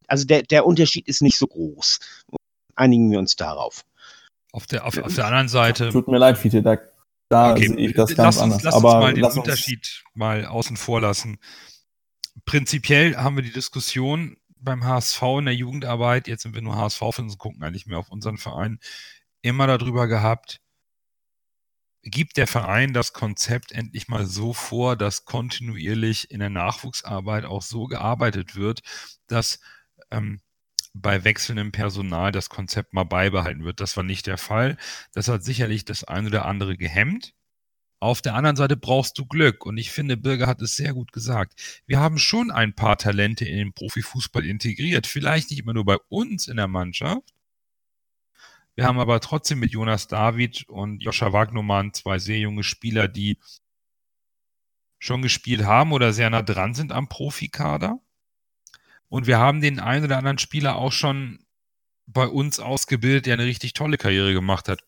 [0.06, 1.98] also der, der Unterschied ist nicht so groß.
[2.74, 3.84] Einigen wir uns darauf.
[4.52, 5.90] Auf der, auf, auf der anderen Seite.
[5.90, 6.78] Tut mir leid, Fiete, da,
[7.28, 8.62] da Okay, sehe ich das lass ganz uns, anders.
[8.62, 11.38] Lass Aber uns mal den Unterschied mal außen vor lassen.
[12.46, 17.34] Prinzipiell haben wir die Diskussion beim HSV in der Jugendarbeit, jetzt sind wir nur HSV-Fans
[17.34, 18.78] und gucken eigentlich mehr auf unseren Verein,
[19.42, 20.60] immer darüber gehabt,
[22.02, 27.62] gibt der Verein das Konzept endlich mal so vor, dass kontinuierlich in der Nachwuchsarbeit auch
[27.62, 28.80] so gearbeitet wird,
[29.26, 29.60] dass
[30.10, 30.40] ähm,
[30.94, 33.80] bei wechselndem Personal das Konzept mal beibehalten wird.
[33.80, 34.76] Das war nicht der Fall.
[35.12, 37.34] Das hat sicherlich das eine oder andere gehemmt.
[38.00, 39.66] Auf der anderen Seite brauchst du Glück.
[39.66, 41.82] Und ich finde, Birger hat es sehr gut gesagt.
[41.86, 45.06] Wir haben schon ein paar Talente in den Profifußball integriert.
[45.06, 47.34] Vielleicht nicht immer nur bei uns in der Mannschaft.
[48.76, 53.38] Wir haben aber trotzdem mit Jonas David und Joscha Wagnumann zwei sehr junge Spieler, die
[55.00, 57.98] schon gespielt haben oder sehr nah dran sind am Profikader.
[59.08, 61.44] Und wir haben den einen oder anderen Spieler auch schon
[62.06, 64.84] bei uns ausgebildet, der eine richtig tolle Karriere gemacht hat,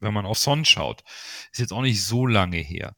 [0.00, 1.02] wenn man auf Son schaut.
[1.52, 2.94] Ist jetzt auch nicht so lange her.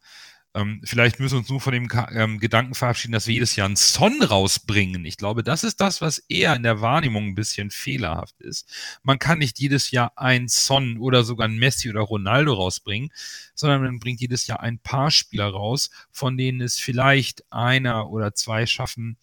[0.57, 3.57] Ähm, vielleicht müssen wir uns nur von dem Ka ähm, Gedanken verabschieden, dass wir jedes
[3.57, 5.05] Jahr einen Son rausbringen.
[5.05, 8.67] Ich glaube, das ist das, was eher in der Wahrnehmung ein bisschen fehlerhaft ist.
[9.03, 13.11] Man kann nicht jedes Jahr einen Son oder sogar einen Messi oder Ronaldo rausbringen,
[13.55, 18.35] sondern man bringt jedes Jahr ein paar Spieler raus, von denen es vielleicht einer oder
[18.35, 19.19] zwei schaffen,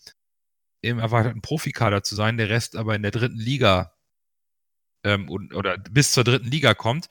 [0.81, 3.93] im erweiterten Profikader zu sein, der Rest aber in der dritten Liga
[5.03, 7.07] ähm, oder bis zur dritten Liga kommt.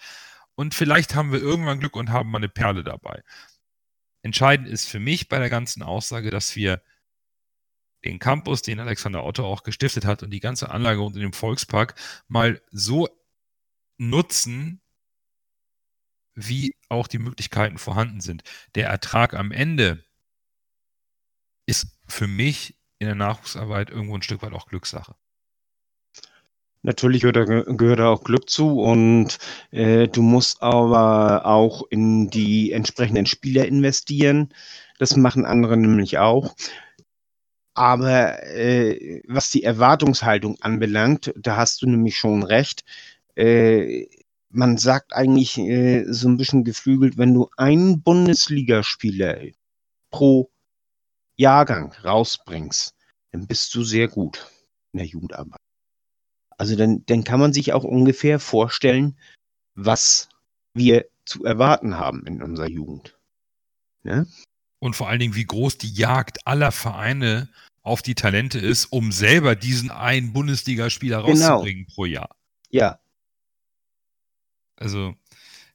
[0.55, 3.23] Und vielleicht haben wir irgendwann Glück und haben mal eine Perle dabei.
[4.23, 6.83] Entscheidend ist für mich bei der ganzen Aussage, dass wir
[8.05, 11.95] den Campus, den Alexander Otto auch gestiftet hat und die ganze Anlage in dem Volkspark
[12.29, 13.09] mal so
[13.99, 14.81] nutzen,
[16.35, 18.43] wie auch die Möglichkeiten vorhanden sind.
[18.75, 20.05] Der Ertrag am Ende
[21.67, 25.15] ist für mich in der Nachwuchsarbeit irgendwo ein Stück weit auch Glückssache.
[26.83, 29.39] Natürlich gehört da, gehört auch Glück zu und
[29.71, 34.53] äh, du musst aber auch in die entsprechenden Spieler investieren.
[34.99, 36.57] Das machen andere nämlich auch.
[37.75, 42.85] Aber äh, was die Erwartungshaltung anbelangt, da hast du nämlich schon recht.
[43.37, 44.07] Äh,
[44.51, 49.39] man sagt eigentlich äh, so ein bisschen geflügelt, wenn du einen Bundesligaspieler
[50.11, 50.51] pro
[51.37, 52.95] Jahrgang rausbringst,
[53.31, 54.47] dann bist du sehr gut
[54.93, 55.62] in der Jugendarbeit.
[56.63, 59.19] Also dann, dann kann man sich auch ungefähr vorstellen,
[59.75, 60.29] was
[60.75, 63.19] wir zu erwarten haben in unserer Jugend.
[64.05, 64.29] Ne?
[64.79, 67.49] Und vor allen Dingen, wie groß die Jagd aller Vereine
[67.83, 71.31] auf die Talente ist, um selber diesen einen Bundesligaspieler Genau.
[71.31, 72.37] rauszubringen pro Jahr.
[72.71, 73.01] Ja,
[74.77, 75.17] Also,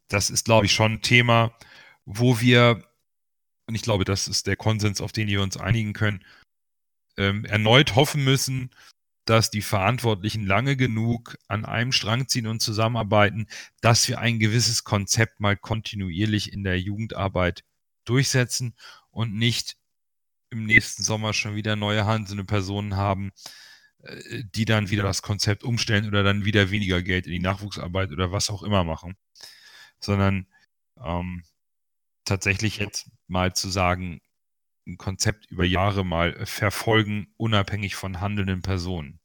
[0.08, 1.54] das ist, glaube ich, schon ein Thema,
[2.06, 2.82] wo wir,
[3.68, 6.24] und ich glaube, das ist der Konsens, auf den wir uns einigen können,
[7.18, 8.72] ähm, erneut hoffen müssen,
[9.30, 13.48] dass die Verantwortlichen lange genug an einem Strang ziehen und zusammenarbeiten,
[13.82, 17.64] dass wir ein gewisses Konzept mal kontinuierlich in der Jugendarbeit
[18.06, 18.74] durchsetzen
[19.12, 19.76] und nicht
[20.50, 23.32] im nächsten Sommer schon wieder neue handelnde Personen haben,
[24.04, 28.12] äh, die dann wieder das Konzept umstellen oder dann wieder weniger Geld in die Nachwuchsarbeit
[28.12, 29.18] oder was auch immer machen,
[30.00, 30.48] sondern
[31.04, 31.44] ähm,
[32.24, 34.22] tatsächlich jetzt mal zu sagen,
[34.88, 39.20] ein Konzept über Jahre mal verfolgen, unabhängig von handelnden Personen.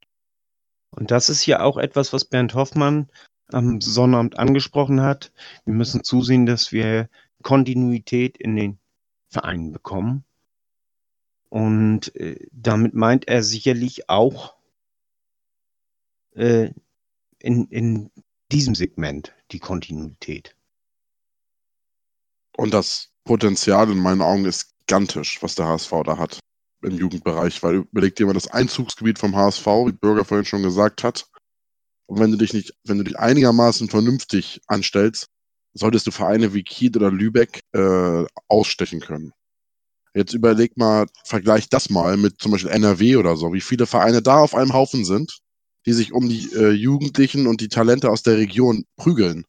[0.90, 3.08] und das ist ja auch etwas, was Bernd Hoffmann
[3.52, 5.32] am Sonnabend angesprochen hat.
[5.64, 7.08] Wir müssen zusehen, dass wir
[7.42, 8.78] Kontinuität in den
[9.28, 10.24] Vereinen bekommen.
[11.48, 14.54] Und äh, damit meint er sicherlich auch
[16.34, 16.70] äh,
[17.38, 18.10] in, in
[18.50, 20.56] diesem Segment die Kontinuität.
[22.56, 26.38] Und das Potenzial in meinen Augen ist gigantisch, was der HSV da hat
[26.82, 31.02] im Jugendbereich, weil überleg dir mal das Einzugsgebiet vom HSV, wie Bürger vorhin schon gesagt
[31.02, 31.28] hat.
[32.06, 35.28] Und wenn du dich nicht, wenn du dich einigermaßen vernünftig anstellst,
[35.72, 39.32] solltest du Vereine wie Kiel oder Lübeck äh, ausstechen können.
[40.14, 44.20] Jetzt überleg mal, vergleich das mal mit zum Beispiel NRW oder so, wie viele Vereine
[44.20, 45.38] da auf einem Haufen sind,
[45.86, 49.46] die sich um die äh, Jugendlichen und die Talente aus der Region prügeln.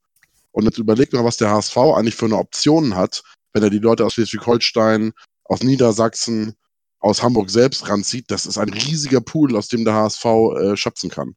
[0.51, 3.79] Und jetzt überleg mal, was der HSV eigentlich für eine Option hat, wenn er die
[3.79, 5.11] Leute aus Schleswig-Holstein,
[5.45, 6.55] aus Niedersachsen,
[6.99, 8.31] aus Hamburg selbst ranzieht.
[8.31, 11.35] Das ist ein riesiger Pool, aus dem der HSV äh, schöpfen kann.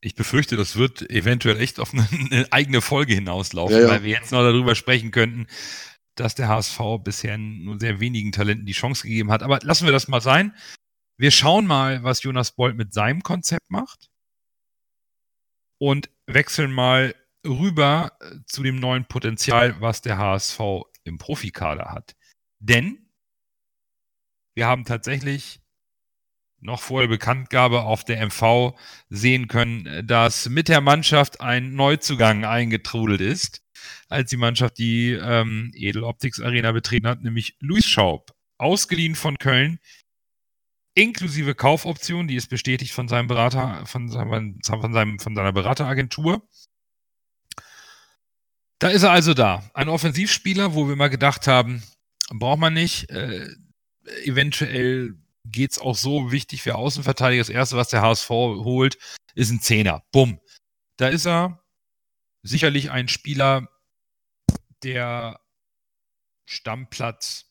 [0.00, 3.88] Ich befürchte, das wird eventuell echt auf eine, eine eigene Folge hinauslaufen, Ja, ja.
[3.88, 5.46] weil wir jetzt noch darüber sprechen könnten,
[6.14, 9.42] dass der HSV bisher nur sehr wenigen Talenten die Chance gegeben hat.
[9.42, 10.54] Aber lassen wir das mal sein.
[11.16, 14.10] Wir schauen mal, was Jonas Bolt mit seinem Konzept macht
[15.78, 17.14] und wechseln mal
[17.46, 20.60] rüber äh, zu dem neuen Potenzial, was der HSV
[21.04, 22.14] im Profikader hat.
[22.66, 22.98] Denn
[24.54, 25.60] wir haben tatsächlich
[26.60, 28.74] noch vor der Bekanntgabe auf der MV
[29.10, 33.60] sehen können, dass mit der Mannschaft ein Neuzugang eingetrudelt ist,
[34.08, 39.36] als die Mannschaft die ähm, Edel Optics Arena betreten hat, nämlich Luis Schaub, ausgeliehen von
[39.36, 39.78] Köln,
[40.94, 46.48] inklusive Kaufoption, die ist bestätigt von seinem Berater, von, seinem, von, seinem, von seiner Berateragentur.
[48.78, 49.68] Da ist er also da.
[49.74, 51.82] Ein Offensivspieler, wo wir mal gedacht haben,
[52.28, 53.10] braucht man nicht.
[53.10, 53.48] Äh,
[54.24, 55.14] eventuell
[55.44, 57.40] geht es auch so wichtig für Außenverteidiger.
[57.40, 58.98] Das erste, was der HSV holt,
[59.34, 60.02] ist ein Zehner.
[60.12, 60.40] Bumm.
[60.96, 61.60] Da ist er.
[62.42, 63.68] Sicherlich ein Spieler,
[64.82, 65.40] der
[66.44, 67.46] Stammplatz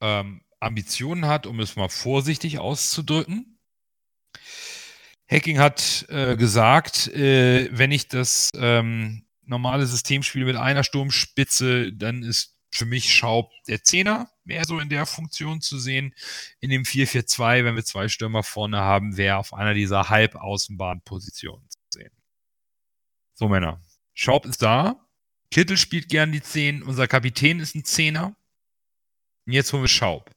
[0.00, 3.58] ähm, Ambitionen hat, um es mal vorsichtig auszudrücken.
[5.28, 11.92] Hacking hat äh, gesagt, äh, wenn ich das ähm, normale System spiele mit einer Sturmspitze,
[11.92, 16.14] dann ist für mich Schaub der Zehner mehr so in der Funktion zu sehen.
[16.60, 21.78] In dem 4-4-2, wenn wir zwei Stürmer vorne haben, wäre auf einer dieser Halbaußenbahnpositionen zu
[21.90, 22.12] sehen.
[23.34, 23.80] So, Männer.
[24.14, 25.06] Schaub ist da.
[25.50, 26.82] Kittel spielt gern die 10.
[26.82, 28.34] Unser Kapitän ist ein Zehner.
[29.46, 30.30] Und jetzt holen wir Schaub.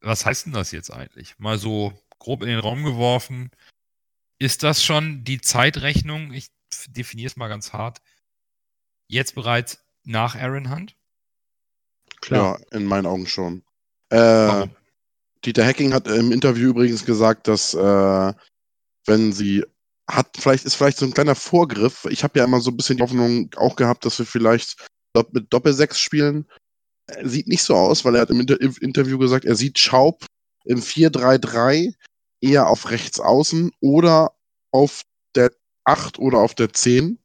[0.00, 1.38] Was heißt denn das jetzt eigentlich?
[1.38, 3.50] Mal so grob in den Raum geworfen.
[4.38, 6.32] Ist das schon die Zeitrechnung?
[6.32, 6.50] Ich
[6.86, 8.00] definiere es mal ganz hart.
[9.08, 10.96] Jetzt bereits nach Aaron Hunt?
[12.20, 12.60] Klar.
[12.60, 13.62] Ja, in meinen Augen schon.
[14.10, 14.66] Äh,
[15.44, 18.32] Dieter Hacking hat im Interview übrigens gesagt, dass äh,
[19.06, 19.64] wenn sie
[20.10, 22.06] hat, vielleicht ist vielleicht so ein kleiner Vorgriff.
[22.10, 24.88] Ich habe ja immer so ein bisschen die Hoffnung auch gehabt, dass wir vielleicht
[25.32, 26.46] mit Doppel-6 spielen
[27.22, 30.26] sieht nicht so aus, weil er hat im Inter Interview gesagt, er sieht Schaub
[30.64, 31.94] im 4-3-3
[32.40, 34.32] eher auf rechts außen oder
[34.70, 35.02] auf
[35.34, 35.52] der
[35.84, 37.18] 8 oder auf der 10.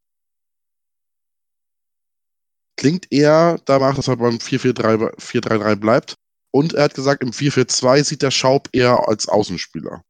[2.75, 6.15] Klingt eher danach, dass er beim 4-4-3 bleibt.
[6.51, 10.03] Und er hat gesagt, im 4-4-2 sieht der Schaub eher als Außenspieler.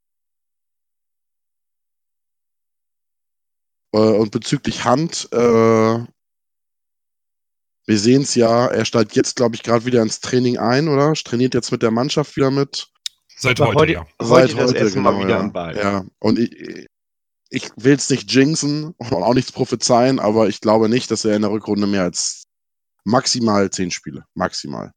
[3.94, 6.06] Äh, und bezüglich Hand, äh,
[7.86, 11.14] wir sehen es ja, er steigt jetzt, glaube ich, gerade wieder ins Training ein, oder?
[11.14, 12.88] Trainiert jetzt mit der Mannschaft wieder mit.
[13.36, 14.08] Seit heute, heute, ja.
[14.20, 15.40] Seit heute, das erste genau, Mal wieder ja.
[15.40, 15.78] am Ball.
[15.78, 16.88] Ja, und ich,
[17.50, 21.36] ich will es nicht jinxen und auch nichts prophezeien, aber ich glaube nicht, dass er
[21.36, 22.44] in der Rückrunde mehr als
[23.04, 24.26] maximal zehn Spiele.
[24.34, 24.92] Maximal.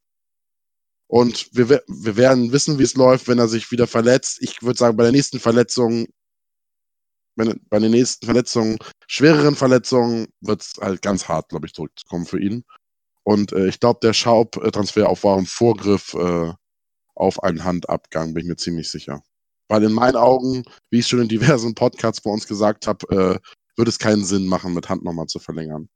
[1.09, 4.39] Und wir, wir werden wissen, wie es läuft, wenn er sich wieder verletzt.
[4.41, 6.07] Ich würde sagen, bei der nächsten Verletzung,
[7.37, 12.27] wenn, bei den nächsten Verletzungen, schwereren Verletzungen, wird es halt ganz hart, glaube ich, zurückzukommen
[12.27, 12.65] für ihn.
[13.23, 16.53] Und äh, ich glaube, der Schaub-Transfer war ein Vorgriff äh,
[17.15, 19.23] auf einen Handabgang, bin ich mir ziemlich sicher.
[19.69, 23.39] Weil in meinen Augen, wie ich schon in diversen Podcasts bei uns gesagt habe, äh,
[23.77, 25.89] würde es keinen Sinn machen, mit Hand nochmal zu verlängern.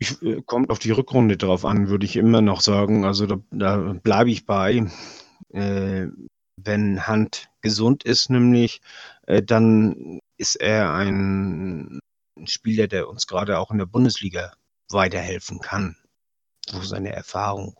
[0.00, 3.04] Ich, äh, kommt auf die Rückrunde drauf an, würde ich immer noch sagen.
[3.04, 4.86] Also da, da bleibe ich bei.
[5.50, 6.08] Äh,
[6.56, 8.80] wenn Hand gesund ist, nämlich,
[9.26, 12.00] äh, dann ist er ein
[12.44, 14.52] Spieler, der uns gerade auch in der Bundesliga
[14.88, 15.96] weiterhelfen kann.
[16.70, 17.78] Durch seine Erfahrung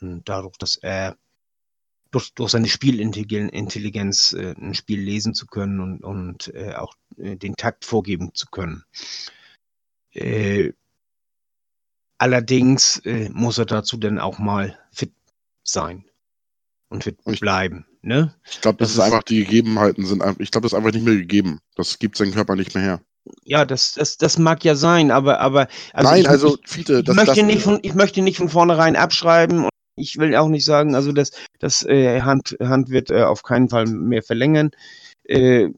[0.00, 1.16] und dadurch, dass er
[2.10, 7.36] durch, durch seine Spielintelligenz äh, ein Spiel lesen zu können und, und äh, auch äh,
[7.36, 8.84] den Takt vorgeben zu können.
[12.18, 15.12] Allerdings äh, muss er dazu dann auch mal fit
[15.64, 16.04] sein
[16.88, 17.86] und fit bleiben.
[18.02, 18.34] Ne?
[18.48, 21.04] Ich glaube, das, das, ist einfach, die Gegebenheiten sind ich glaube, das ist einfach nicht
[21.04, 21.60] mehr gegeben.
[21.74, 23.00] Das gibt sein Körper nicht mehr her.
[23.44, 27.14] Ja, das, das, das mag ja sein, aber, aber also Nein, ich, also Fiete, ich,
[27.14, 30.94] möchte nicht von, ich möchte nicht von vornherein abschreiben und ich will auch nicht sagen,
[30.94, 34.70] also das, das äh, Hand, Hand wird äh, auf keinen Fall mehr verlängern.
[35.24, 35.70] Äh,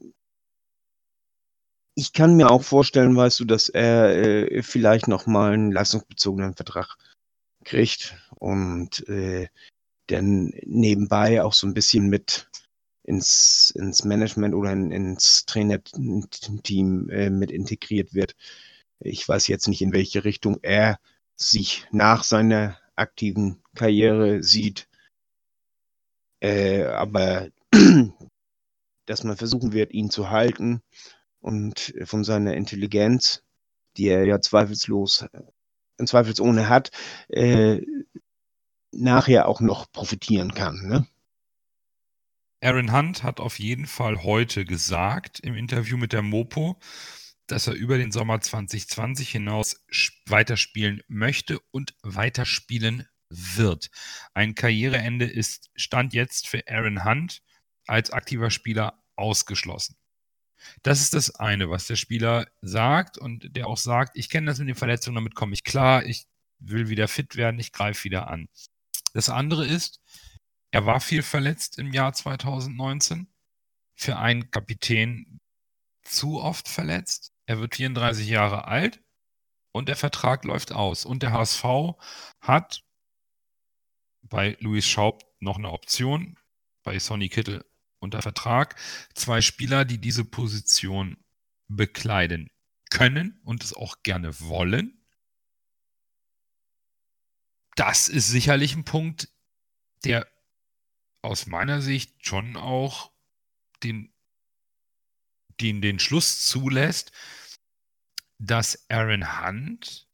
[1.99, 6.95] ich kann mir auch vorstellen, weißt du, dass er äh, vielleicht nochmal einen leistungsbezogenen Vertrag
[7.65, 9.49] kriegt und äh,
[10.07, 12.49] dann nebenbei auch so ein bisschen mit
[13.03, 18.37] ins, ins Management oder in, ins Trainerteam äh, mit integriert wird.
[19.01, 20.99] Ich weiß jetzt nicht, in welche Richtung er
[21.35, 24.87] sich nach seiner aktiven Karriere sieht.
[26.39, 27.49] Äh, aber
[29.05, 30.81] dass man versuchen wird, ihn zu halten
[31.39, 33.43] und von seiner Intelligenz,
[33.97, 36.91] die er ja zweifelslos, äh, zweifelsohne hat,
[37.29, 37.81] äh,
[38.91, 40.87] nachher auch noch profitieren kann.
[40.87, 41.07] Ne?
[42.61, 46.77] Aaron Hunt hat auf jeden Fall heute gesagt im Interview mit der Mopo,
[47.47, 49.83] dass er über den Sommer 2020 hinaus
[50.25, 53.89] weiterspielen möchte und weiterspielen wird.
[54.33, 57.41] Ein Karriereende ist Stand jetzt für Aaron Hunt
[57.87, 59.98] als aktiver Spieler ausgeschlossen.
[60.83, 64.59] Das ist das eine, was der Spieler sagt und der auch sagt, ich kenne das
[64.59, 66.25] mit den Verletzungen, damit komme ich klar, ich
[66.59, 68.49] will wieder fit werden, ich greife wieder an.
[69.13, 69.99] Das andere ist,
[70.71, 73.27] er war viel verletzt im Jahr 2019.
[73.95, 75.41] Für einen Kapitän
[76.03, 77.33] zu oft verletzt.
[77.45, 79.01] Er wird 34 Jahre alt
[79.71, 81.05] und der Vertrag läuft aus.
[81.05, 81.63] Und der HSV
[82.39, 82.83] hat
[84.21, 86.37] bei Louis Schaub noch eine Option,
[86.83, 87.65] bei Sonny Kittel
[87.99, 88.75] unter Vertrag.
[89.13, 91.17] Zwei Spieler, die diese Position
[91.67, 92.49] bekleiden
[92.89, 94.99] können und es auch gerne wollen.
[97.75, 99.29] Das ist sicherlich ein Punkt,
[100.03, 100.27] der
[101.21, 103.11] aus meiner Sicht schon auch
[103.83, 104.13] den,
[105.61, 107.11] den, den Schluss zulässt,
[108.37, 110.07] dass Aaron Hunt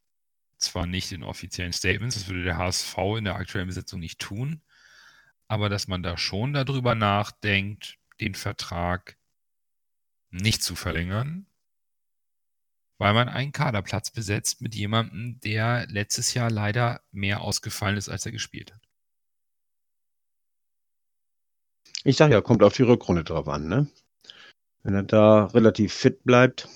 [0.57, 4.61] zwar nicht in offiziellen Statements, das würde der HSV in der aktuellen Besetzung nicht tun,
[5.47, 9.17] aber dass man da schon darüber nachdenkt, den Vertrag
[10.29, 11.45] nicht zu verlängern,
[12.97, 18.25] weil man einen Kaderplatz besetzt mit jemandem, der letztes Jahr leider mehr ausgefallen ist, als
[18.25, 18.81] er gespielt hat.
[22.03, 23.87] Ich sag ja, kommt auf die Rückrunde drauf an, ne?
[24.83, 26.69] Wenn er da relativ fit bleibt.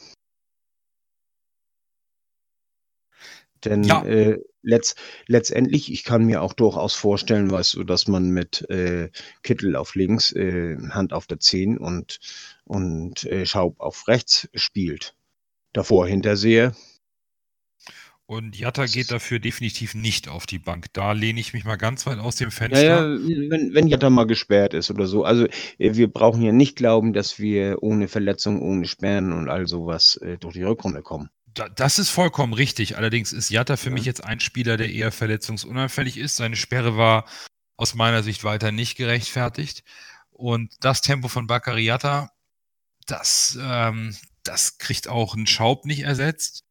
[3.66, 4.04] Denn Ja.
[4.06, 4.98] äh, letzt,
[5.28, 9.10] letztendlich, ich kann mir auch durchaus vorstellen, weißt du, dass man mit äh,
[9.44, 12.20] Kittel auf links, äh, Hand auf der 10 und,
[12.66, 15.16] und äh, Schaub auf rechts spielt.
[15.74, 16.74] Davor Hinterseher.
[18.26, 20.86] Und Jatta geht dafür definitiv nicht auf die Bank.
[20.94, 22.84] Da lehne ich mich mal ganz weit aus dem Fenster.
[22.84, 25.24] ja, wenn, wenn Jatta mal gesperrt ist oder so.
[25.24, 25.48] Also
[25.80, 30.18] äh, wir brauchen ja nicht glauben, dass wir ohne Verletzung, ohne Sperren und all sowas
[30.18, 31.32] äh, durch die Rückrunde kommen.
[31.60, 32.96] Da, das ist vollkommen richtig.
[32.96, 33.94] Allerdings ist Jatta für Ja.
[33.94, 36.38] mich jetzt ein Spieler, der eher verletzungsunanfällig ist.
[36.38, 37.26] Seine Sperre war
[37.76, 39.84] aus meiner Sicht weiter nicht gerechtfertigt.
[40.32, 42.32] Und das Tempo von Bakary Jatta,
[43.08, 46.64] das, ähm, das kriegt auch ein Schaub nicht ersetzt.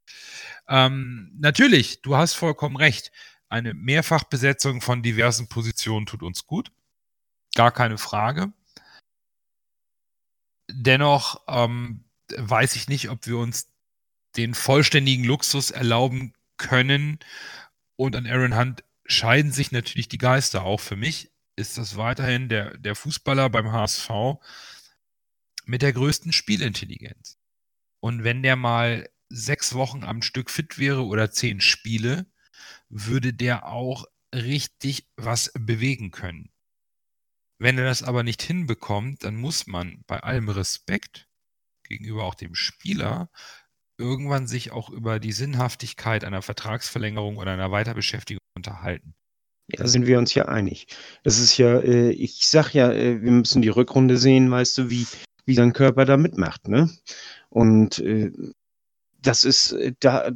[0.69, 3.13] Ähm, natürlich, du hast vollkommen recht.
[3.51, 6.73] Eine Mehrfachbesetzung von diversen Positionen tut uns gut.
[7.55, 8.53] Gar keine Frage.
[10.71, 12.05] Dennoch ähm,
[12.37, 13.69] weiß ich nicht, ob wir uns
[14.39, 17.19] den vollständigen Luxus erlauben können.
[17.97, 20.63] Und an Aaron Hunt scheiden sich natürlich die Geister.
[20.63, 24.11] Auch für mich ist das weiterhin der, der Fußballer beim HSV
[25.67, 27.39] mit der größten Spielintelligenz.
[28.01, 32.27] Und wenn der mal sechs Wochen am Stück fit wäre oder zehn Spiele,
[32.89, 36.51] würde der auch richtig was bewegen können.
[37.59, 41.29] Wenn er das aber nicht hinbekommt, dann muss man bei allem Respekt
[41.83, 43.31] gegenüber auch dem Spieler
[43.99, 49.15] irgendwann sich auch über die Sinnhaftigkeit einer Vertragsverlängerung oder einer Weiterbeschäftigung unterhalten.
[49.71, 50.87] Ja, da sind wir uns ja einig.
[51.25, 54.91] Das ist ja, äh, ich sag ja, äh, wir müssen die Rückrunde sehen, weißt du,
[54.91, 55.07] wie,
[55.45, 56.89] wie sein Körper da mitmacht, ne?
[57.51, 58.33] Und äh,
[59.21, 60.31] das ist, äh, da,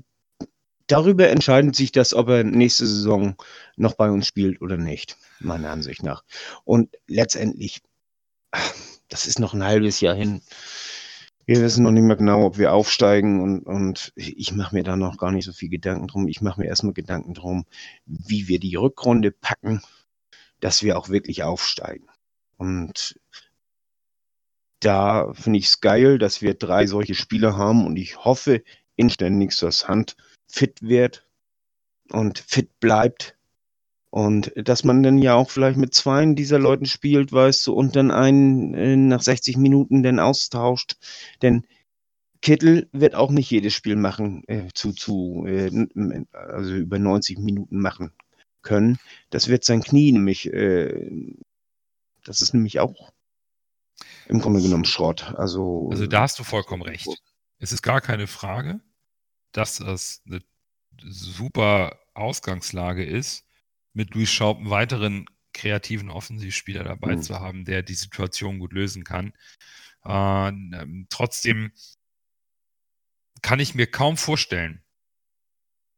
[0.86, 3.36] darüber entscheidet sich das, ob er nächste Saison
[3.76, 6.24] noch bei uns spielt oder nicht, meiner Ansicht nach.
[6.64, 7.80] Und letztendlich,
[9.08, 10.42] das ist noch ein halbes Jahr hin.
[11.44, 14.96] Wir wissen noch nicht mehr genau, ob wir aufsteigen und, und ich mache mir da
[14.96, 16.28] noch gar nicht so viel Gedanken drum.
[16.28, 17.64] Ich mache mir erstmal Gedanken drum,
[18.06, 19.82] wie wir die Rückrunde packen,
[20.60, 22.08] dass wir auch wirklich aufsteigen.
[22.56, 23.18] Und
[24.78, 28.62] da finde ich es geil, dass wir drei solche Spieler haben und ich hoffe
[28.96, 30.16] inständigst, dass Hand
[30.46, 31.26] fit wird
[32.10, 33.36] und fit bleibt.
[34.12, 37.96] Und dass man dann ja auch vielleicht mit zwei dieser Leuten spielt, weißt du, und
[37.96, 40.96] dann einen äh, nach 60 Minuten dann austauscht.
[41.40, 41.66] Denn
[42.42, 45.86] Kittel wird auch nicht jedes Spiel machen, äh, zu, zu, äh,
[46.32, 48.12] also über 90 Minuten machen
[48.60, 48.98] können.
[49.30, 51.34] Das wird sein Knie nämlich, äh,
[52.22, 53.12] das ist nämlich auch
[54.28, 55.32] im Grunde genommen Schrott.
[55.38, 57.08] Also, Also da hast du vollkommen recht.
[57.60, 58.82] Es ist gar keine Frage,
[59.52, 60.42] dass das eine
[61.02, 63.46] super Ausgangslage ist,
[63.92, 67.22] mit Luis Schaub einen weiteren kreativen Offensivspieler dabei Mhm.
[67.22, 69.32] zu haben, der die Situation gut lösen kann.
[70.04, 71.72] Äh, ähm, trotzdem
[73.42, 74.82] kann ich mir kaum vorstellen,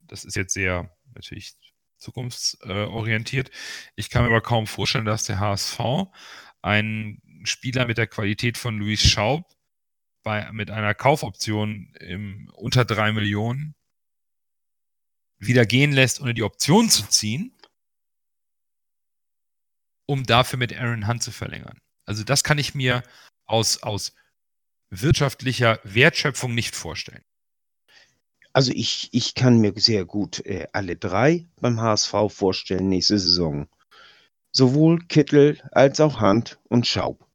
[0.00, 1.54] das ist jetzt sehr natürlich
[1.98, 3.50] zukunftsorientiert,
[3.96, 5.80] ich kann mir aber kaum vorstellen, dass der HSV
[6.62, 9.54] einen Spieler mit der Qualität von Luis Schaub
[10.22, 13.74] bei, mit einer Kaufoption im, unter drei Millionen
[15.38, 17.53] wieder gehen lässt, ohne die Option zu ziehen,
[20.06, 21.78] um dafür mit Aaron Hunt zu verlängern.
[22.06, 23.02] Also das kann ich mir
[23.46, 24.12] aus, aus
[24.90, 27.24] wirtschaftlicher Wertschöpfung nicht vorstellen.
[28.52, 33.66] Also ich, ich kann mir sehr gut äh, alle drei beim HSV vorstellen nächste Saison.
[34.52, 37.26] Sowohl Kittel als auch Hand und Schaub.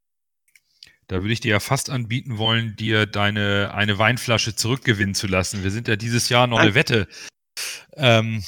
[1.07, 5.63] Da würde ich dir ja fast anbieten wollen, dir deine eine Weinflasche zurückgewinnen zu lassen.
[5.63, 6.75] Wir sind ja dieses Jahr noch eine Nein.
[6.75, 7.07] Wette
[7.95, 8.43] Ähm,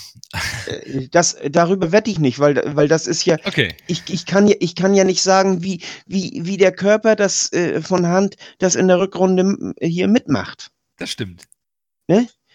[0.67, 3.75] Äh, Das, darüber wette ich nicht, weil, weil das ist ja, okay.
[3.88, 7.51] ich, ich, kann ja, ich kann ja nicht sagen, wie, wie, wie der Körper das
[7.53, 10.71] äh, von Hand das in der Rückrunde hier mitmacht.
[10.97, 11.43] Das stimmt.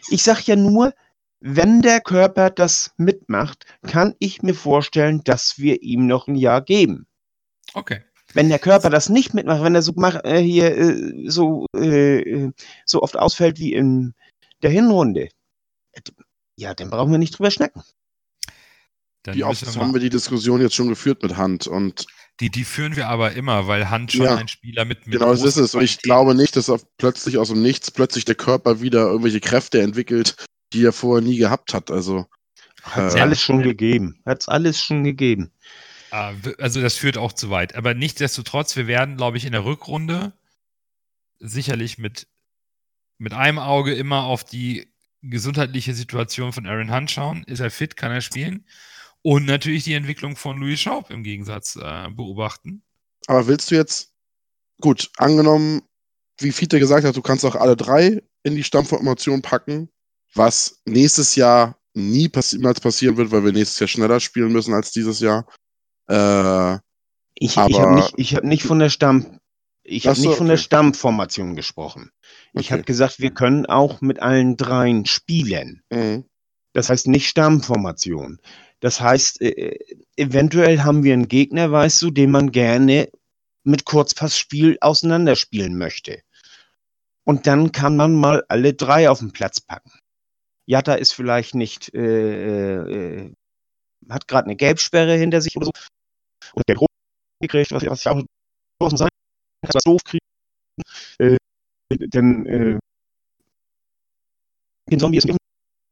[0.09, 0.95] Ich sag ja nur,
[1.41, 6.63] wenn der Körper das mitmacht, kann ich mir vorstellen, dass wir ihm noch ein Jahr
[6.63, 7.07] geben.
[7.75, 8.03] Okay.
[8.33, 12.53] Wenn der Körper das nicht mitmacht, wenn er so äh, hier äh, so, äh, äh,
[12.85, 14.15] so oft ausfällt wie in
[14.63, 15.29] der Hinrunde,
[16.57, 17.83] ja, dann brauchen wir nicht drüber schnacken.
[19.23, 22.07] Dann Wie oft wir haben wir die Diskussion jetzt schon geführt mit Hand und
[22.41, 24.37] die, die führen wir aber immer, weil Hand schon Ja.
[24.37, 25.75] ein Spieler mit, mit genau das ist es.
[25.75, 29.41] Und ich glaube nicht, dass auf, plötzlich aus dem Nichts plötzlich der Körper wieder irgendwelche
[29.41, 30.37] Kräfte entwickelt,
[30.73, 31.91] die er vorher nie gehabt hat.
[31.91, 32.27] Also
[32.83, 34.21] Hat's Äh, alles schon gegeben.
[34.27, 35.51] Hat's alles schon gegeben.
[36.11, 37.75] Ah, Also das führt auch zu weit.
[37.75, 40.33] Aber nichtsdestotrotz, wir werden, glaube ich, in der Rückrunde
[41.41, 42.29] sicherlich mit,
[43.19, 44.89] mit einem Auge immer auf die
[45.29, 47.45] gesundheitliche Situation von Aaron Hunt schauen.
[47.45, 47.97] Ist er fit?
[47.97, 48.67] Kann er spielen?
[49.23, 52.83] Und natürlich die Entwicklung von Louis Schaub im Gegensatz äh, beobachten.
[53.27, 54.13] Aber willst du jetzt,
[54.81, 55.83] gut, angenommen,
[56.39, 59.89] wie Fiete gesagt hat, du kannst auch alle drei in die Stammformation packen,
[60.35, 64.75] was nächstes Jahr nie passi niemals passieren wird, weil wir nächstes Jahr schneller spielen müssen
[64.75, 65.47] als dieses Jahr.
[66.09, 66.79] Äh,
[67.39, 69.41] Ich, ich habe nicht, ich hab nicht von der Stamm,
[69.83, 70.57] ich habe nicht von der.
[70.57, 72.11] Stammformation gesprochen.
[72.59, 75.83] Ich habe gesagt, wir können auch mit allen dreien spielen.
[75.91, 76.25] mhm.
[76.73, 78.39] Das heißt nicht Stammformation.
[78.81, 79.79] Das heißt, äh,
[80.17, 83.09] eventuell haben wir einen Gegner, weißt du, den man gerne
[83.65, 86.21] mit Kurzpassspiel auseinanderspielen möchte.
[87.25, 89.91] Und dann kann man mal alle drei auf den Platz packen.
[90.67, 93.33] Jatta ist vielleicht nicht, äh, äh,
[94.11, 95.73] hat gerade eine Gelbsperre hinter sich oder so.
[96.55, 96.91] Oder der Rot
[97.41, 98.23] gekriegt, was, was ja auch
[98.79, 99.09] draußen sein
[99.63, 100.27] kann, was doof kriegen.
[101.19, 101.37] Äh,
[101.89, 102.79] dann, äh,
[104.91, 105.29] den Zombie ist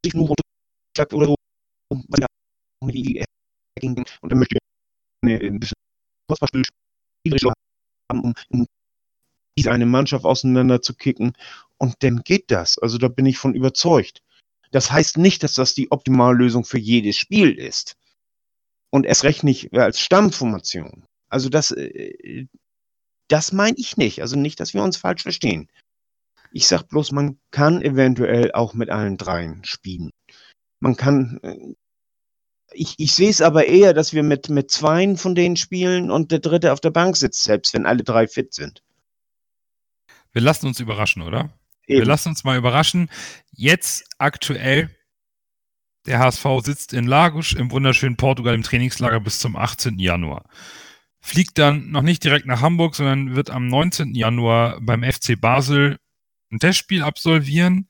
[0.05, 1.35] sich nur runter oder so,
[1.91, 2.27] weil
[2.85, 3.25] mit die
[3.79, 4.59] Hacking und dann möchte
[5.23, 5.77] eine, ein bisschen
[6.29, 6.63] Kurzpassspiel
[7.21, 7.55] spielerisch
[8.11, 8.67] haben, um,
[9.57, 11.33] diese eine Mannschaft auseinander zu kicken.
[11.79, 12.79] Und dann geht das.
[12.79, 14.23] Also da bin ich von überzeugt.
[14.71, 17.97] Das heißt nicht, dass das die Optimallösung für jedes Spiel ist.
[18.91, 21.05] Und erst recht nicht als Stammformation.
[21.29, 22.47] Also das, äh,
[23.29, 24.21] das meine ich nicht.
[24.23, 25.69] Also nicht, dass wir uns falsch verstehen.
[26.57, 30.11] Ich sag bloß, man kann eventuell auch mit allen dreien spielen.
[30.79, 31.75] Man kann, äh,
[32.73, 36.31] ich, ich sehe es aber eher, dass wir mit, mit zweien von denen spielen und
[36.31, 38.85] der dritte auf der Bank sitzt, selbst wenn alle drei fit sind.
[40.31, 41.51] Wir lassen uns überraschen, oder?
[41.89, 42.07] Wir Eben.
[42.07, 43.11] lassen uns mal überraschen.
[43.51, 44.91] Jetzt aktuell,
[46.07, 49.99] der HSV sitzt in Lagos im wunderschönen Portugal im Trainingslager bis zum 18.
[49.99, 50.45] Januar.
[51.21, 54.15] Fliegt dann noch nicht direkt nach Hamburg, sondern wird am 19.
[54.15, 55.99] Januar beim FC Basel
[56.51, 57.89] ein Testspiel absolvieren.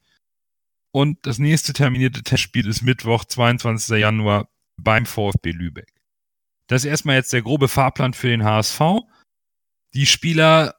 [0.91, 3.99] Und das nächste terminierte Testspiel ist Mittwoch, 22.
[3.99, 5.93] Januar beim VfB Lübeck.
[6.69, 8.81] Das ist erstmal jetzt der grobe Fahrplan für den HSV.
[9.93, 10.75] Die Spieler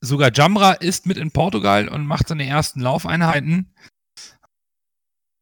[0.00, 3.74] Sogar Jamra ist mit in Portugal und macht seine ersten Laufeinheiten.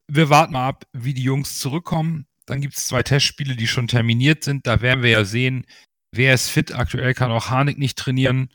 [0.07, 2.27] Wir warten mal ab, wie die Jungs zurückkommen.
[2.47, 4.67] Dann gibt es zwei Testspiele, die schon terminiert sind.
[4.67, 5.67] Da werden wir ja sehen,
[6.17, 6.73] wer ist fit.
[6.75, 8.51] Aktuell kann auch Harnik nicht trainieren,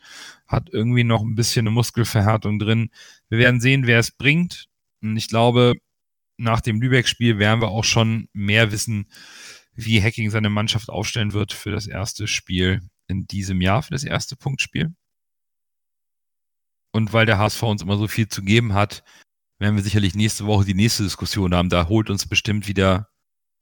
[0.46, 2.90] hat irgendwie noch ein bisschen eine Muskelverhärtung drin.
[3.28, 4.66] Wir werden sehen, wer es bringt.
[5.02, 5.74] Und ich glaube,
[6.36, 9.06] nach dem Lübeck-Spiel werden wir auch schon mehr wissen,
[9.74, 14.04] wie Hacking seine Mannschaft aufstellen wird für das erste Spiel in diesem Jahr, für das
[14.04, 14.94] erste Punktspiel.
[16.92, 19.04] Und weil der HSV uns immer so viel zu geben hat,
[19.58, 21.68] werden wir sicherlich nächste Woche die nächste Diskussion haben.
[21.68, 23.08] Da holt uns bestimmt wieder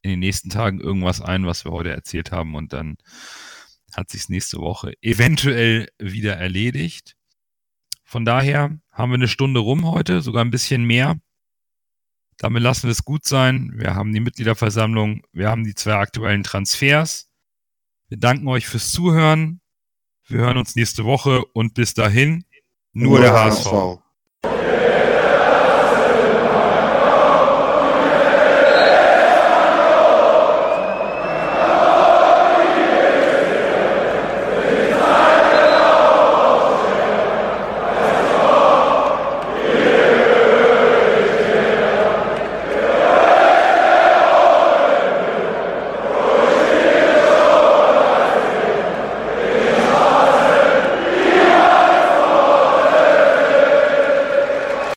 [0.03, 2.55] in den nächsten Tagen irgendwas ein, was wir heute erzählt haben.
[2.55, 2.97] Und dann
[3.95, 7.17] hat sich nächste Woche eventuell wieder erledigt.
[8.05, 11.19] Von daher haben wir eine Stunde rum heute, sogar ein bisschen mehr.
[12.39, 13.73] Damit lassen wir es gut sein.
[13.75, 17.29] Wir haben die Mitgliederversammlung, wir haben die zwei aktuellen Transfers.
[18.09, 19.61] Wir danken euch fürs Zuhören.
[20.27, 22.45] Wir hören uns nächste Woche und bis dahin
[22.93, 24.01] nur der HSV.